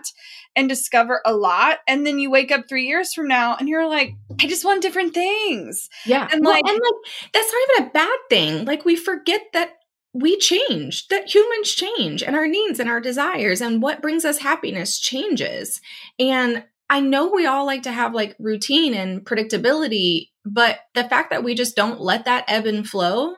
and 0.56 0.68
discover 0.68 1.22
a 1.26 1.34
lot. 1.34 1.80
And 1.88 2.06
then 2.06 2.18
you 2.18 2.32
wake 2.32 2.52
up 2.52 2.66
three 2.68 2.88
years 2.88 3.14
from 3.14 3.28
now 3.28 3.56
and 3.56 3.70
you're 3.70 3.88
like, 3.88 4.14
I 4.42 4.48
just 4.48 4.66
want 4.66 4.82
different 4.82 5.14
things. 5.14 5.90
Yeah. 6.06 6.28
And 6.32 6.44
well, 6.44 6.54
like, 6.54 6.66
and 6.66 6.74
like 6.74 7.32
that's 7.32 7.52
not 7.52 7.62
even 7.78 7.88
a 7.88 7.92
bad 7.92 8.20
thing. 8.30 8.66
Like 8.66 8.86
we 8.86 8.96
forget 8.96 9.42
that 9.54 9.74
we 10.14 10.38
change, 10.38 11.08
that 11.08 11.34
humans 11.34 11.72
change 11.72 12.22
and 12.24 12.36
our 12.36 12.48
needs 12.48 12.80
and 12.80 12.90
our 12.90 13.02
desires 13.02 13.62
and 13.62 13.82
what 13.82 14.02
brings 14.02 14.26
us 14.26 14.40
happiness 14.40 15.00
changes. 15.00 15.82
And 16.20 16.64
I 16.94 17.00
know 17.00 17.32
we 17.32 17.48
all 17.48 17.66
like 17.66 17.82
to 17.84 17.92
have 17.92 18.14
like 18.14 18.36
routine 18.38 18.94
and 18.94 19.26
predictability, 19.26 20.30
but 20.46 20.78
the 20.94 21.04
fact 21.04 21.32
that 21.32 21.44
we 21.44 21.56
just 21.56 21.76
don't 21.76 22.00
let 22.00 22.26
that 22.26 22.46
ebb 22.48 22.68
and 22.68 22.88
flow 22.88 23.34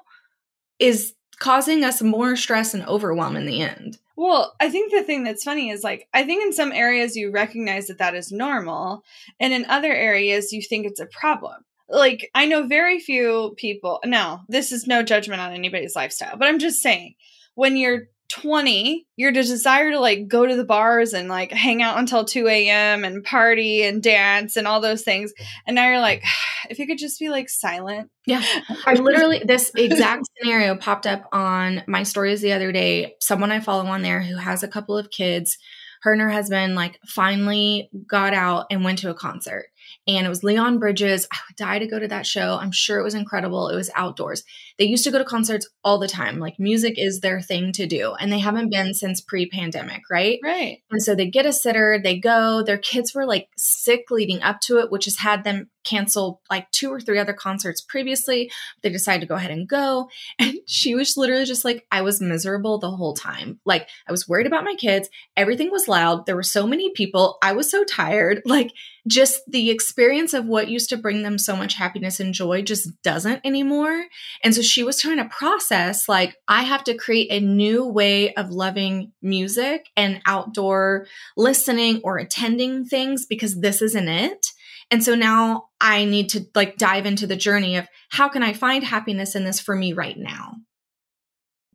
is 0.78 1.13
causing 1.39 1.82
us 1.86 2.02
more 2.02 2.36
stress 2.36 2.74
and 2.74 2.86
overwhelm 2.86 3.38
in 3.38 3.46
the 3.46 3.62
end. 3.62 3.98
Well, 4.18 4.54
I 4.60 4.70
think 4.70 4.91
the 4.91 5.04
thing 5.04 5.24
that's 5.24 5.46
funny 5.46 5.70
is 5.70 5.86
like, 5.86 6.10
I 6.13 6.24
think 6.24 6.44
in 6.44 6.52
some 6.52 6.74
areas 6.74 7.15
you 7.15 7.32
recognize 7.32 7.88
that 7.88 8.00
that 8.00 8.13
is 8.13 8.30
normal, 8.30 9.06
and 9.39 9.54
in 9.54 9.63
other 9.68 9.94
areas 9.94 10.52
you 10.52 10.62
think 10.62 10.86
it's 10.86 11.00
a 11.00 11.06
problem. 11.06 11.63
Like, 11.88 12.30
I 12.36 12.48
know 12.48 12.68
very 12.68 13.00
few 13.00 13.54
people, 13.56 14.02
now, 14.04 14.44
this 14.50 14.74
is 14.74 14.86
no 14.86 15.02
judgment 15.02 15.39
on 15.39 15.54
anybody's 15.54 15.96
lifestyle, 15.96 16.36
but 16.36 16.50
I'm 16.50 16.60
just 16.60 16.82
saying, 16.82 17.15
when 17.54 17.78
you're 17.78 18.10
20, 18.30 19.06
your 19.16 19.32
desire 19.32 19.92
to 19.92 20.00
like 20.00 20.28
go 20.28 20.46
to 20.46 20.56
the 20.56 20.66
bars 20.66 21.14
and 21.14 21.30
like 21.30 21.52
hang 21.52 21.82
out 21.82 22.00
until 22.00 22.26
2 22.26 22.48
a.m. 22.48 23.04
and 23.04 23.24
party 23.24 23.84
and 23.84 24.02
dance 24.02 24.56
and 24.56 24.68
all 24.68 24.82
those 24.82 25.04
things. 25.04 25.34
And 25.68 25.76
now 25.76 25.88
you're 25.88 26.00
like, 26.00 26.24
if 26.70 26.80
you 26.80 26.88
could 26.88 26.98
just 26.98 27.20
be 27.20 27.30
like 27.30 27.50
silent. 27.50 28.10
Yeah. 28.26 28.44
I 28.86 28.94
literally, 28.94 29.42
this 29.46 29.72
exact 29.76 30.24
scenario 30.38 30.76
popped 30.76 31.06
up 31.06 31.28
on 31.32 31.84
my 31.88 32.04
stories 32.04 32.42
the 32.42 32.54
other 32.54 32.72
day. 32.72 33.16
Someone 33.22 33.52
I 33.52 33.60
follow 33.60 33.86
on 33.86 34.02
there 34.02 34.22
who 34.22 34.38
has 34.38 34.64
a 34.64 34.68
couple 34.68 34.98
of 34.98 35.12
kids, 35.12 35.58
her 36.02 36.12
and 36.12 36.22
her 36.22 36.30
husband 36.30 36.76
like 36.76 37.00
finally 37.08 37.90
got 38.08 38.34
out 38.34 38.66
and 38.72 38.84
went 38.84 39.00
to 39.00 39.10
a 39.10 39.16
concert 39.16 39.68
and 40.08 40.26
it 40.26 40.30
was 40.30 40.44
Leon 40.44 40.80
Bridges. 40.80 41.28
I 41.32 41.38
would 41.48 41.56
die 41.56 41.80
to 41.80 41.88
go 41.88 42.00
to 42.00 42.08
that 42.08 42.26
show. 42.26 42.58
I'm 42.60 42.72
sure 42.72 43.00
it 43.00 43.04
was 43.04 43.15
incredible. 43.15 43.70
It 43.70 43.76
was 43.76 43.89
outdoors. 43.96 44.44
They 44.78 44.86
used 44.86 45.04
to 45.06 45.12
go 45.12 45.18
to 45.18 45.26
concerts 45.26 45.68
all 45.84 45.98
the 45.98 46.08
time. 46.08 46.39
Like 46.39 46.60
music 46.60 46.96
is 46.98 47.22
their 47.22 47.41
thing 47.41 47.72
to 47.74 47.88
do, 47.88 48.13
and 48.13 48.32
they 48.32 48.39
haven't 48.39 48.72
been 48.72 48.94
since 48.94 49.22
pre-pandemic, 49.22 50.04
right? 50.10 50.39
Right. 50.44 50.80
And 50.91 51.02
so 51.02 51.15
they 51.15 51.28
get 51.28 51.46
a 51.46 51.54
sitter, 51.54 52.00
they 52.02 52.20
go. 52.20 52.63
Their 52.63 52.78
kids 52.78 53.13
were 53.13 53.26
like 53.26 53.50
sick 53.58 54.12
leading 54.12 54.41
up 54.41 54.62
to 54.62 54.80
it, 54.80 54.91
which 54.91 55.06
has 55.06 55.18
had 55.18 55.44
them 55.44 55.70
cancel 55.86 56.41
like 56.50 56.70
two 56.72 56.91
or 56.91 57.00
three 57.00 57.20
other 57.20 57.34
concerts 57.34 57.80
previously. 57.80 58.52
They 58.82 58.89
decided 58.89 59.22
to 59.22 59.28
go 59.28 59.36
ahead 59.36 59.52
and 59.52 59.68
go. 59.68 60.10
And 60.38 60.56
she 60.65 60.96
was 60.96 61.15
literally 61.15 61.46
just 61.46 61.63
like, 61.63 61.86
I 61.91 62.02
was 62.02 62.20
miserable 62.20 62.78
the 62.78 62.91
whole 62.91 63.13
time. 63.13 63.60
Like 63.65 63.88
I 64.08 64.12
was 64.12 64.28
worried 64.28 64.48
about 64.48 64.65
my 64.65 64.76
kids. 64.76 65.08
Everything 65.38 65.72
was 65.72 65.88
loud. 65.88 66.26
There 66.26 66.36
were 66.36 66.44
so 66.44 66.68
many 66.68 66.91
people. 66.91 67.38
I 67.41 67.54
was 67.54 67.70
so 67.70 67.84
tired. 67.84 68.41
Like 68.46 68.72
just 69.08 69.41
the 69.48 69.70
experience 69.70 70.34
of 70.34 70.46
what 70.46 70.70
used 70.70 70.89
to 70.89 70.98
bring 70.98 71.22
them 71.22 71.38
so 71.38 71.56
much 71.56 71.76
happiness 71.76 72.20
and 72.20 72.34
joy 72.34 72.62
just 72.62 72.89
doesn't 73.04 73.41
anymore. 73.46 74.06
And 74.44 74.56
so 74.56 74.62
she 74.62 74.84
was 74.84 75.00
trying 75.00 75.18
to 75.18 75.26
process 75.26 76.10
like, 76.10 76.36
I 76.48 76.63
have 76.63 76.84
to 76.86 76.98
create 76.98 77.32
a 77.32 77.39
new 77.39 77.86
way 77.86 78.34
of 78.34 78.50
loving 78.50 79.12
music 79.22 79.88
and 79.96 80.22
outdoor 80.26 81.06
listening 81.38 82.02
or 82.04 82.18
attending 82.18 82.86
things 82.86 83.26
because 83.28 83.60
this 83.60 83.82
isn't 83.82 84.08
it. 84.08 84.48
And 84.89 85.04
so 85.04 85.13
now 85.13 85.68
I 85.80 86.06
need 86.06 86.30
to 86.30 86.46
like 86.56 86.78
dive 86.78 87.06
into 87.06 87.28
the 87.28 87.36
journey 87.36 87.78
of 87.78 87.88
how 88.10 88.28
can 88.28 88.41
I 88.41 88.54
find 88.54 88.84
happiness 88.84 89.36
in 89.36 89.44
this 89.44 89.60
for 89.60 89.76
me 89.76 89.94
right 89.94 90.18
now? 90.18 90.56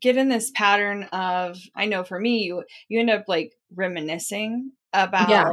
Get 0.00 0.16
in 0.16 0.28
this 0.28 0.50
pattern 0.50 1.04
of, 1.12 1.58
I 1.76 1.86
know 1.86 2.02
for 2.02 2.18
me, 2.18 2.44
you, 2.44 2.64
you 2.88 2.98
end 2.98 3.10
up 3.10 3.24
like 3.28 3.52
reminiscing 3.74 4.72
about 4.92 5.28
yeah 5.28 5.50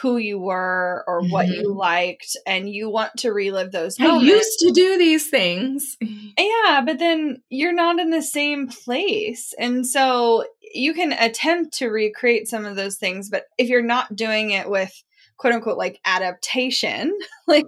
who 0.00 0.16
you 0.16 0.38
were 0.38 1.04
or 1.06 1.22
mm-hmm. 1.22 1.30
what 1.30 1.46
you 1.46 1.68
mm-hmm. 1.68 1.78
liked 1.78 2.36
and 2.46 2.68
you 2.68 2.90
want 2.90 3.12
to 3.18 3.32
relive 3.32 3.70
those 3.70 3.98
moments. 3.98 4.24
I 4.24 4.34
used 4.34 4.58
to 4.60 4.72
do 4.72 4.98
these 4.98 5.28
things. 5.28 5.96
Yeah, 6.36 6.82
but 6.84 6.98
then 6.98 7.42
you're 7.48 7.72
not 7.72 8.00
in 8.00 8.10
the 8.10 8.22
same 8.22 8.66
place. 8.66 9.54
And 9.56 9.86
so 9.86 10.44
you 10.74 10.92
can 10.92 11.12
attempt 11.12 11.78
to 11.78 11.86
recreate 11.86 12.48
some 12.48 12.64
of 12.64 12.74
those 12.74 12.96
things, 12.96 13.30
but 13.30 13.44
if 13.56 13.68
you're 13.68 13.82
not 13.82 14.16
doing 14.16 14.50
it 14.50 14.68
with 14.68 14.92
quote 15.36 15.54
unquote 15.54 15.78
like 15.78 16.00
adaptation, 16.04 17.16
like 17.46 17.66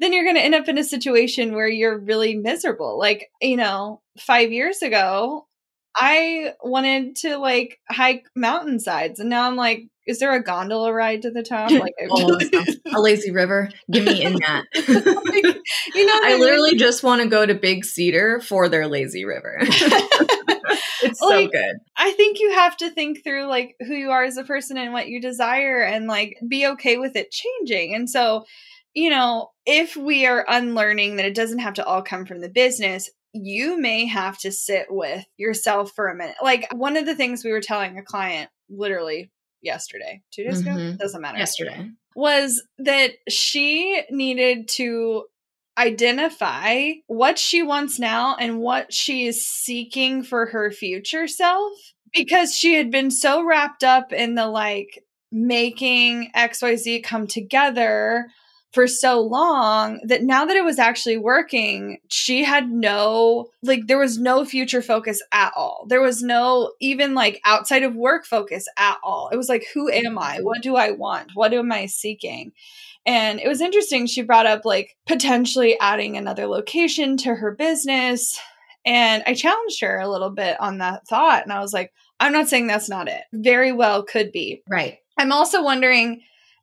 then 0.00 0.12
you're 0.12 0.24
going 0.24 0.34
to 0.34 0.42
end 0.42 0.56
up 0.56 0.68
in 0.68 0.76
a 0.76 0.82
situation 0.82 1.54
where 1.54 1.68
you're 1.68 1.98
really 1.98 2.34
miserable. 2.34 2.98
Like, 2.98 3.30
you 3.40 3.56
know, 3.56 4.00
5 4.18 4.50
years 4.50 4.82
ago, 4.82 5.46
I 5.96 6.52
wanted 6.62 7.16
to 7.16 7.38
like 7.38 7.78
hike 7.88 8.26
mountainsides, 8.36 9.18
and 9.18 9.28
now 9.28 9.46
I'm 9.46 9.56
like, 9.56 9.88
is 10.06 10.18
there 10.18 10.34
a 10.34 10.42
gondola 10.42 10.92
ride 10.92 11.22
to 11.22 11.30
the 11.30 11.42
top? 11.42 11.70
Like 11.80 11.94
a 12.92 13.00
lazy 13.00 13.30
river. 13.30 13.70
Give 13.90 14.04
me 14.04 14.22
in 14.22 14.34
that. 14.34 14.64
like, 14.74 15.56
you 15.94 16.06
know, 16.06 16.20
I 16.22 16.36
literally 16.38 16.76
just 16.76 17.02
want 17.02 17.22
to 17.22 17.28
go 17.28 17.46
to 17.46 17.54
Big 17.54 17.84
Cedar 17.84 18.40
for 18.40 18.68
their 18.68 18.86
lazy 18.86 19.24
river. 19.24 19.58
it's 19.60 21.22
like, 21.22 21.44
so 21.44 21.48
good. 21.48 21.76
I 21.96 22.10
think 22.12 22.38
you 22.40 22.52
have 22.52 22.76
to 22.78 22.90
think 22.90 23.22
through 23.22 23.46
like 23.46 23.76
who 23.80 23.94
you 23.94 24.10
are 24.10 24.24
as 24.24 24.36
a 24.36 24.44
person 24.44 24.76
and 24.76 24.92
what 24.92 25.08
you 25.08 25.20
desire, 25.20 25.80
and 25.80 26.06
like 26.06 26.36
be 26.46 26.66
okay 26.66 26.98
with 26.98 27.16
it 27.16 27.30
changing. 27.30 27.94
And 27.94 28.10
so, 28.10 28.44
you 28.94 29.10
know, 29.10 29.50
if 29.64 29.96
we 29.96 30.26
are 30.26 30.44
unlearning 30.48 31.16
that 31.16 31.26
it 31.26 31.34
doesn't 31.34 31.60
have 31.60 31.74
to 31.74 31.84
all 31.84 32.02
come 32.02 32.26
from 32.26 32.40
the 32.40 32.50
business, 32.50 33.08
you 33.32 33.80
may 33.80 34.06
have 34.06 34.38
to 34.38 34.52
sit 34.52 34.86
with 34.90 35.24
yourself 35.36 35.92
for 35.94 36.08
a 36.08 36.14
minute. 36.14 36.36
Like 36.42 36.66
one 36.74 36.96
of 36.96 37.06
the 37.06 37.14
things 37.14 37.44
we 37.44 37.52
were 37.52 37.60
telling 37.60 37.98
a 37.98 38.02
client 38.02 38.50
literally 38.68 39.30
yesterday, 39.62 40.22
two 40.32 40.44
days 40.44 40.62
mm-hmm. 40.62 40.78
ago, 40.78 40.96
doesn't 40.98 41.20
matter. 41.20 41.38
Yesterday 41.38 41.90
was 42.14 42.62
that 42.78 43.12
she 43.28 44.02
needed 44.10 44.68
to 44.68 45.24
identify 45.78 46.90
what 47.06 47.38
she 47.38 47.62
wants 47.62 47.98
now 47.98 48.36
and 48.36 48.58
what 48.58 48.92
she 48.92 49.26
is 49.26 49.46
seeking 49.46 50.22
for 50.22 50.46
her 50.46 50.70
future 50.70 51.26
self 51.26 51.72
because 52.12 52.54
she 52.54 52.74
had 52.74 52.90
been 52.90 53.10
so 53.10 53.44
wrapped 53.44 53.84
up 53.84 54.12
in 54.12 54.34
the 54.34 54.46
like 54.46 55.04
making 55.32 56.30
XYZ 56.36 57.04
come 57.04 57.26
together 57.26 58.26
for 58.72 58.86
so 58.86 59.20
long 59.20 60.00
that 60.04 60.22
now 60.22 60.44
that 60.44 60.56
it 60.56 60.64
was 60.64 60.78
actually 60.78 61.16
working, 61.16 61.98
she 62.08 62.44
had 62.44 62.70
no, 62.70 63.48
like, 63.62 63.86
there 63.86 63.98
was 63.98 64.18
no 64.18 64.44
future 64.44 64.80
focus 64.80 65.20
at 65.32 65.52
all. 65.56 65.86
There 65.88 66.00
was 66.00 66.22
no 66.22 66.72
even 66.80 67.14
like 67.14 67.40
outside 67.44 67.82
of 67.82 67.96
work 67.96 68.26
focus 68.26 68.66
at 68.76 68.98
all. 69.02 69.28
It 69.32 69.36
was 69.36 69.48
like, 69.48 69.66
who 69.74 69.90
am 69.90 70.18
I? 70.18 70.38
What 70.40 70.62
do 70.62 70.76
I 70.76 70.92
want? 70.92 71.32
What 71.34 71.52
am 71.52 71.72
I 71.72 71.86
seeking? 71.86 72.52
And 73.06 73.40
it 73.40 73.48
was 73.48 73.60
interesting. 73.60 74.06
She 74.06 74.22
brought 74.22 74.46
up 74.46 74.64
like 74.64 74.96
potentially 75.06 75.76
adding 75.80 76.16
another 76.16 76.46
location 76.46 77.16
to 77.18 77.34
her 77.34 77.52
business. 77.52 78.38
And 78.84 79.22
I 79.26 79.34
challenged 79.34 79.80
her 79.80 79.98
a 79.98 80.08
little 80.08 80.30
bit 80.30 80.60
on 80.60 80.78
that 80.78 81.08
thought. 81.08 81.42
And 81.42 81.52
I 81.52 81.60
was 81.60 81.72
like, 81.72 81.92
I'm 82.20 82.32
not 82.32 82.48
saying 82.48 82.66
that's 82.66 82.88
not 82.88 83.08
it. 83.08 83.22
Very 83.32 83.72
well 83.72 84.04
could 84.04 84.30
be. 84.30 84.62
Right. 84.68 84.98
I'm 85.18 85.32
also 85.32 85.62
wondering 85.64 86.22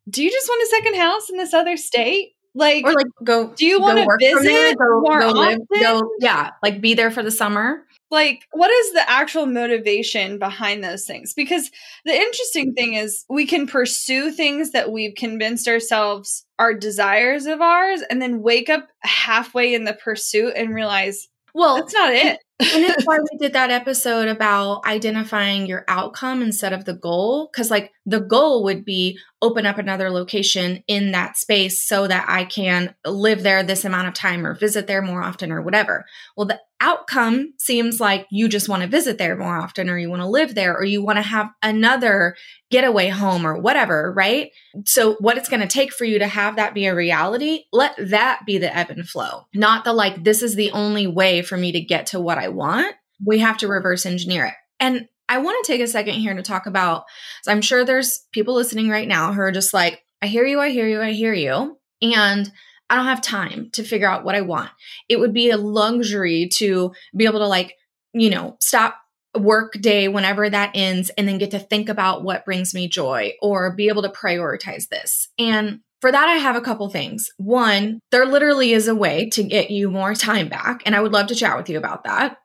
do 0.10 0.24
you 0.24 0.32
just 0.32 0.48
want 0.48 0.64
a 0.64 0.76
second 0.76 0.96
house 0.96 1.30
in 1.30 1.38
this 1.38 1.54
other 1.54 1.78
state? 1.78 2.34
Like, 2.56 2.86
or 2.86 2.94
like 2.94 3.06
go. 3.24 3.54
Do 3.56 3.66
you 3.66 3.80
want 3.80 4.00
to 4.00 4.08
visit 4.20 4.44
there, 4.44 4.76
go, 4.76 5.02
more 5.02 5.20
go 5.20 5.30
often? 5.30 5.68
Live, 5.72 5.82
go, 5.82 6.10
yeah, 6.20 6.52
like 6.64 6.82
be 6.82 6.96
there 6.96 7.12
for 7.12 7.22
the 7.22 7.30
summer. 7.30 7.84
Like, 8.10 8.48
what 8.52 8.72
is 8.72 8.94
the 8.94 9.08
actual 9.08 9.46
motivation 9.46 10.40
behind 10.40 10.84
those 10.84 11.06
things? 11.06 11.34
Because 11.34 11.70
the 12.06 12.14
interesting 12.14 12.74
thing 12.74 12.94
is, 12.94 13.26
we 13.30 13.46
can 13.46 13.68
pursue 13.68 14.32
things 14.32 14.72
that 14.72 14.92
we've 14.92 15.14
convinced 15.14 15.68
ourselves 15.68 16.46
are 16.58 16.74
desires 16.74 17.46
of 17.46 17.62
ours, 17.62 18.02
and 18.10 18.22
then 18.22 18.42
wake 18.42 18.70
up 18.70 18.88
halfway 19.02 19.74
in 19.74 19.84
the 19.84 19.94
pursuit 19.94 20.54
and 20.56 20.74
realize, 20.74 21.28
well, 21.54 21.76
that's 21.76 21.94
not 21.94 22.14
it 22.14 22.40
and 22.60 22.84
that's 22.84 23.06
why 23.06 23.20
we 23.32 23.38
did 23.38 23.54
that 23.54 23.70
episode 23.70 24.28
about 24.28 24.86
identifying 24.86 25.66
your 25.66 25.86
outcome 25.88 26.42
instead 26.42 26.74
of 26.74 26.86
the 26.86 26.94
goal. 26.94 27.50
Cause 27.50 27.70
like 27.70 27.92
the 28.08 28.22
goal 28.22 28.64
would 28.64 28.86
be 28.86 29.20
open 29.42 29.66
up 29.66 29.78
another 29.78 30.10
location 30.10 30.82
in 30.88 31.12
that 31.12 31.36
space 31.36 31.86
so 31.86 32.08
that 32.08 32.26
I 32.30 32.46
can 32.46 32.96
live 33.06 33.44
there 33.44 33.62
this 33.64 33.84
amount 33.84 34.08
of 34.08 34.14
time 34.14 34.48
or 34.48 34.56
visit 34.56 34.88
there 34.88 35.02
more 35.02 35.22
often 35.22 35.52
or 35.52 35.62
whatever. 35.62 36.06
Well, 36.38 36.48
the 36.48 36.62
outcome 36.80 37.54
seems 37.58 38.00
like 38.00 38.26
you 38.32 38.48
just 38.48 38.70
want 38.70 38.82
to 38.82 38.88
visit 38.88 39.18
there 39.18 39.36
more 39.36 39.58
often 39.58 39.90
or 39.90 39.98
you 39.98 40.10
want 40.10 40.22
to 40.22 40.28
live 40.28 40.56
there 40.56 40.74
or 40.74 40.86
you 40.86 41.04
want 41.04 41.18
to 41.18 41.22
have 41.22 41.50
another 41.62 42.38
getaway 42.72 43.10
home 43.10 43.46
or 43.46 43.60
whatever, 43.60 44.14
right? 44.16 44.52
So, 44.86 45.16
what 45.16 45.38
it's 45.38 45.50
going 45.50 45.60
to 45.62 45.68
take 45.68 45.92
for 45.92 46.06
you 46.06 46.20
to 46.20 46.28
have 46.28 46.56
that 46.56 46.74
be 46.74 46.86
a 46.86 46.96
reality, 46.96 47.66
let 47.74 47.94
that 47.98 48.40
be 48.46 48.58
the 48.58 48.76
ebb 48.76 48.90
and 48.90 49.08
flow, 49.08 49.48
not 49.54 49.84
the 49.84 49.92
like, 49.92 50.24
this 50.24 50.42
is 50.42 50.56
the 50.56 50.72
only 50.72 51.08
way 51.08 51.42
for 51.42 51.58
me 51.58 51.74
to 51.74 51.82
get 51.82 52.08
to 52.08 52.22
what 52.22 52.38
I 52.38 52.48
want. 52.48 52.96
We 53.26 53.40
have 53.40 53.58
to 53.58 53.68
reverse 53.68 54.06
engineer 54.06 54.46
it. 54.46 54.54
And 54.80 55.10
I 55.30 55.40
want 55.40 55.64
to 55.64 55.72
take 55.72 55.82
a 55.82 55.88
second 55.88 56.16
here 56.16 56.34
to 56.34 56.42
talk 56.42 56.66
about, 56.66 57.04
I'm 57.48 57.62
sure 57.62 57.84
there's 57.84 58.26
people 58.32 58.56
listening 58.56 58.90
right 58.90 59.08
now 59.08 59.34
who 59.34 59.42
are 59.42 59.52
just 59.52 59.74
like, 59.74 60.02
I 60.22 60.28
hear 60.28 60.46
you, 60.46 60.60
I 60.60 60.70
hear 60.70 60.88
you, 60.88 61.02
I 61.02 61.12
hear 61.12 61.34
you. 61.34 61.78
And 62.02 62.52
I 62.90 62.96
don't 62.96 63.06
have 63.06 63.22
time 63.22 63.70
to 63.74 63.84
figure 63.84 64.10
out 64.10 64.24
what 64.24 64.36
I 64.36 64.42
want. 64.42 64.70
It 65.10 65.20
would 65.20 65.34
be 65.34 65.50
a 65.50 65.58
luxury 65.58 66.48
to 66.54 66.94
be 67.16 67.26
able 67.26 67.40
to, 67.40 67.48
like, 67.48 67.76
you 68.14 68.30
know, 68.30 68.56
stop 68.62 68.96
work 69.38 69.74
day 69.74 70.08
whenever 70.08 70.50
that 70.50 70.72
ends 70.74 71.12
and 71.18 71.28
then 71.28 71.38
get 71.38 71.52
to 71.52 71.60
think 71.60 71.90
about 71.90 72.24
what 72.24 72.46
brings 72.46 72.74
me 72.74 72.88
joy 72.88 73.34
or 73.42 73.76
be 73.76 73.90
able 73.90 74.02
to 74.04 74.10
prioritize 74.10 74.88
this. 74.88 75.28
And 75.38 75.82
for 76.00 76.12
that, 76.12 76.28
I 76.28 76.36
have 76.36 76.56
a 76.56 76.62
couple 76.62 76.90
things. 76.90 77.30
One, 77.38 78.00
there 78.12 78.26
literally 78.26 78.72
is 78.72 78.88
a 78.88 78.96
way 78.96 79.30
to 79.32 79.44
get 79.44 79.70
you 79.70 79.92
more 79.92 80.14
time 80.14 80.48
back. 80.48 80.82
And 80.86 80.96
I 80.96 81.02
would 81.02 81.12
love 81.12 81.28
to 81.28 81.36
chat 81.36 81.58
with 81.58 81.70
you 81.70 81.78
about 81.78 82.06
that. 82.06 82.38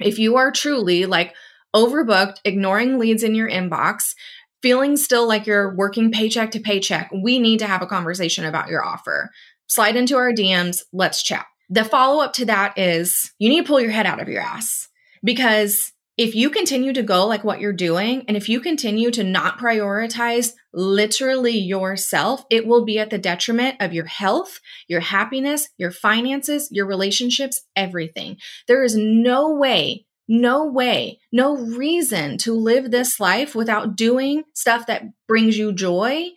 If 0.00 0.18
you 0.18 0.36
are 0.36 0.50
truly 0.50 1.06
like 1.06 1.34
overbooked, 1.74 2.36
ignoring 2.44 2.98
leads 2.98 3.22
in 3.22 3.34
your 3.34 3.50
inbox, 3.50 4.14
feeling 4.62 4.96
still 4.96 5.28
like 5.28 5.46
you're 5.46 5.74
working 5.76 6.10
paycheck 6.10 6.50
to 6.52 6.60
paycheck, 6.60 7.10
we 7.12 7.38
need 7.38 7.58
to 7.58 7.66
have 7.66 7.82
a 7.82 7.86
conversation 7.86 8.44
about 8.44 8.68
your 8.68 8.84
offer. 8.84 9.30
Slide 9.66 9.96
into 9.96 10.16
our 10.16 10.32
DMs, 10.32 10.82
let's 10.92 11.22
chat. 11.22 11.46
The 11.68 11.84
follow 11.84 12.22
up 12.22 12.32
to 12.34 12.46
that 12.46 12.78
is 12.78 13.32
you 13.38 13.48
need 13.48 13.62
to 13.62 13.66
pull 13.66 13.80
your 13.80 13.90
head 13.90 14.06
out 14.06 14.20
of 14.20 14.28
your 14.28 14.40
ass 14.40 14.88
because 15.22 15.92
if 16.16 16.36
you 16.36 16.48
continue 16.48 16.92
to 16.92 17.02
go 17.02 17.26
like 17.26 17.42
what 17.42 17.60
you're 17.60 17.72
doing, 17.72 18.24
and 18.28 18.36
if 18.36 18.48
you 18.48 18.60
continue 18.60 19.10
to 19.10 19.24
not 19.24 19.58
prioritize 19.58 20.52
literally 20.72 21.58
yourself, 21.58 22.44
it 22.50 22.68
will 22.68 22.84
be 22.84 23.00
at 23.00 23.10
the 23.10 23.18
detriment 23.18 23.76
of 23.80 23.92
your 23.92 24.04
health, 24.04 24.60
your 24.86 25.00
happiness, 25.00 25.68
your 25.76 25.90
finances, 25.90 26.68
your 26.70 26.86
relationships, 26.86 27.62
everything. 27.74 28.36
There 28.68 28.84
is 28.84 28.94
no 28.96 29.56
way, 29.56 30.06
no 30.26 30.64
way, 30.64 31.18
no 31.32 31.56
reason 31.56 32.38
to 32.38 32.54
live 32.54 32.90
this 32.90 33.20
life 33.20 33.54
without 33.54 33.96
doing 33.96 34.44
stuff 34.54 34.86
that 34.86 35.04
brings 35.26 35.58
you 35.58 35.72
joy 35.72 36.28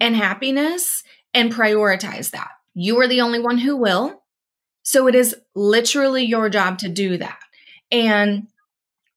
and 0.00 0.16
happiness 0.16 1.02
and 1.34 1.52
prioritize 1.52 2.30
that. 2.30 2.50
You 2.74 2.98
are 3.00 3.08
the 3.08 3.20
only 3.20 3.40
one 3.40 3.58
who 3.58 3.76
will. 3.76 4.22
So 4.82 5.06
it 5.08 5.14
is 5.14 5.36
literally 5.54 6.24
your 6.24 6.48
job 6.48 6.78
to 6.78 6.88
do 6.88 7.18
that. 7.18 7.38
And 7.90 8.48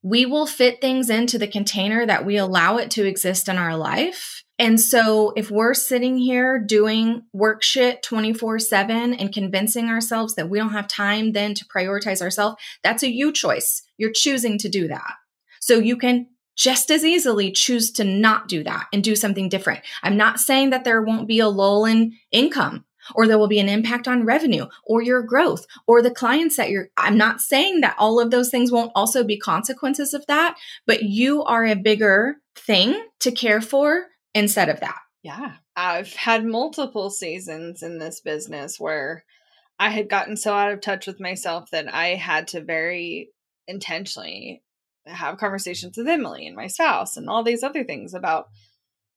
we 0.04 0.26
will 0.26 0.47
fit 0.47 0.82
things 0.82 1.10
into 1.10 1.38
the 1.38 1.47
container 1.47 2.06
that 2.06 2.26
we 2.26 2.38
allow 2.38 2.78
it 2.78 2.91
to 2.91 3.08
exist 3.08 3.47
in 3.47 3.58
our 3.58 3.78
life. 3.78 4.43
And 4.62 4.80
so 4.80 5.34
if 5.36 5.50
we're 5.50 5.74
sitting 5.74 6.19
here 6.19 6.60
doing 6.60 7.24
work 7.34 7.63
shit 7.63 8.04
24 8.04 8.60
7 8.60 9.15
and 9.15 9.34
convincing 9.34 9.89
ourselves 9.89 10.36
that 10.36 10.52
we 10.52 10.60
don't 10.60 10.69
have 10.69 10.88
time 10.88 11.32
then 11.32 11.56
to 11.56 11.65
prioritize 11.65 12.21
ourselves, 12.21 12.62
that's 12.84 13.02
a 13.02 13.12
you 13.12 13.32
choice. 13.32 13.82
You're 13.97 14.12
choosing 14.12 14.60
to 14.60 14.69
do 14.69 14.88
that. 14.88 15.13
So 15.62 15.80
you 15.80 15.97
can 15.97 16.28
just 16.56 16.91
as 16.91 17.04
easily 17.04 17.52
choose 17.52 17.89
to 17.93 18.04
not 18.04 18.47
do 18.47 18.63
that 18.63 18.86
and 18.93 19.04
do 19.04 19.15
something 19.15 19.50
different. 19.50 19.80
I'm 20.04 20.15
not 20.15 20.39
saying 20.39 20.69
that 20.69 20.84
there 20.84 21.02
won't 21.02 21.28
be 21.28 21.39
a 21.39 21.50
lull 21.50 21.86
in 21.86 22.13
income 22.32 22.86
or 23.15 23.26
there 23.26 23.39
will 23.39 23.47
be 23.47 23.60
an 23.60 23.67
impact 23.67 24.08
on 24.08 24.26
revenue 24.26 24.67
or 24.84 25.02
your 25.02 25.24
growth 25.24 25.65
or 25.88 26.04
the 26.04 26.12
clients 26.12 26.58
that 26.58 26.69
you're 26.69 26.89
I'm 26.97 27.17
not 27.17 27.41
saying 27.41 27.82
that 27.82 27.95
all 27.97 28.19
of 28.19 28.30
those 28.30 28.52
things 28.52 28.71
won't 28.71 28.91
also 28.93 29.24
be 29.24 29.39
consequences 29.39 30.13
of 30.13 30.24
that, 30.28 30.56
but 30.86 31.02
you 31.02 31.43
are 31.45 31.65
a 31.65 31.76
bigger 31.76 32.36
thing 32.56 33.04
to 33.21 33.32
care 33.32 33.60
for 33.60 34.06
instead 34.33 34.69
of 34.69 34.79
that. 34.79 34.99
Yeah. 35.23 35.53
I've 35.75 36.13
had 36.13 36.45
multiple 36.45 37.09
seasons 37.09 37.83
in 37.83 37.99
this 37.99 38.21
business 38.21 38.79
where 38.79 39.23
I 39.79 39.89
had 39.89 40.09
gotten 40.09 40.37
so 40.37 40.53
out 40.53 40.71
of 40.71 40.81
touch 40.81 41.07
with 41.07 41.19
myself 41.19 41.71
that 41.71 41.93
I 41.93 42.09
had 42.09 42.47
to 42.49 42.61
very 42.61 43.29
intentionally 43.67 44.63
have 45.05 45.37
conversations 45.37 45.97
with 45.97 46.07
Emylee 46.07 46.47
and 46.47 46.55
my 46.55 46.67
spouse 46.67 47.17
and 47.17 47.29
all 47.29 47.43
these 47.43 47.63
other 47.63 47.83
things 47.83 48.13
about, 48.13 48.49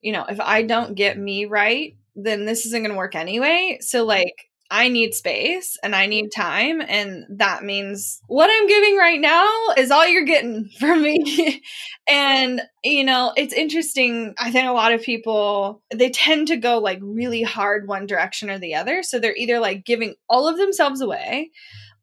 you 0.01 0.13
know, 0.13 0.25
if 0.29 0.41
I 0.41 0.63
don't 0.63 0.95
get 0.95 1.19
me 1.19 1.45
right, 1.45 1.97
then 2.15 2.45
this 2.45 2.67
isn't 2.67 2.83
going 2.83 2.93
to 2.93 2.97
work 2.97 3.15
anyway. 3.15 3.79
So, 3.81 4.01
mm-hmm. 4.01 4.09
like, 4.09 4.51
I 4.71 4.89
need 4.89 5.15
space 5.15 5.77
and 5.83 5.95
I 5.95 6.07
need 6.07 6.31
time. 6.31 6.81
And 6.81 7.27
that 7.39 7.63
means 7.63 8.21
what 8.27 8.51
I'm 8.51 8.67
giving 8.67 8.97
right 8.97 9.21
now 9.21 9.47
is 9.77 9.91
all 9.91 10.07
you're 10.07 10.25
getting 10.25 10.69
from 10.79 11.03
me. 11.03 11.63
And, 12.07 12.61
you 12.83 13.05
know, 13.05 13.33
it's 13.37 13.55
interesting. 13.55 14.35
I 14.39 14.51
think 14.51 14.69
a 14.69 14.73
lot 14.73 14.93
of 14.93 15.03
people, 15.03 15.83
they 15.93 16.11
tend 16.11 16.49
to 16.49 16.57
go 16.57 16.79
like 16.79 16.99
really 17.01 17.43
hard 17.43 17.89
one 17.89 18.07
direction 18.07 18.51
or 18.51 18.59
the 18.59 18.75
other. 18.75 19.03
So 19.03 19.19
they're 19.19 19.37
either 19.37 19.59
like 19.59 19.87
giving 19.87 20.15
all 20.29 20.47
of 20.47 20.59
themselves 20.59 21.01
away 21.01 21.51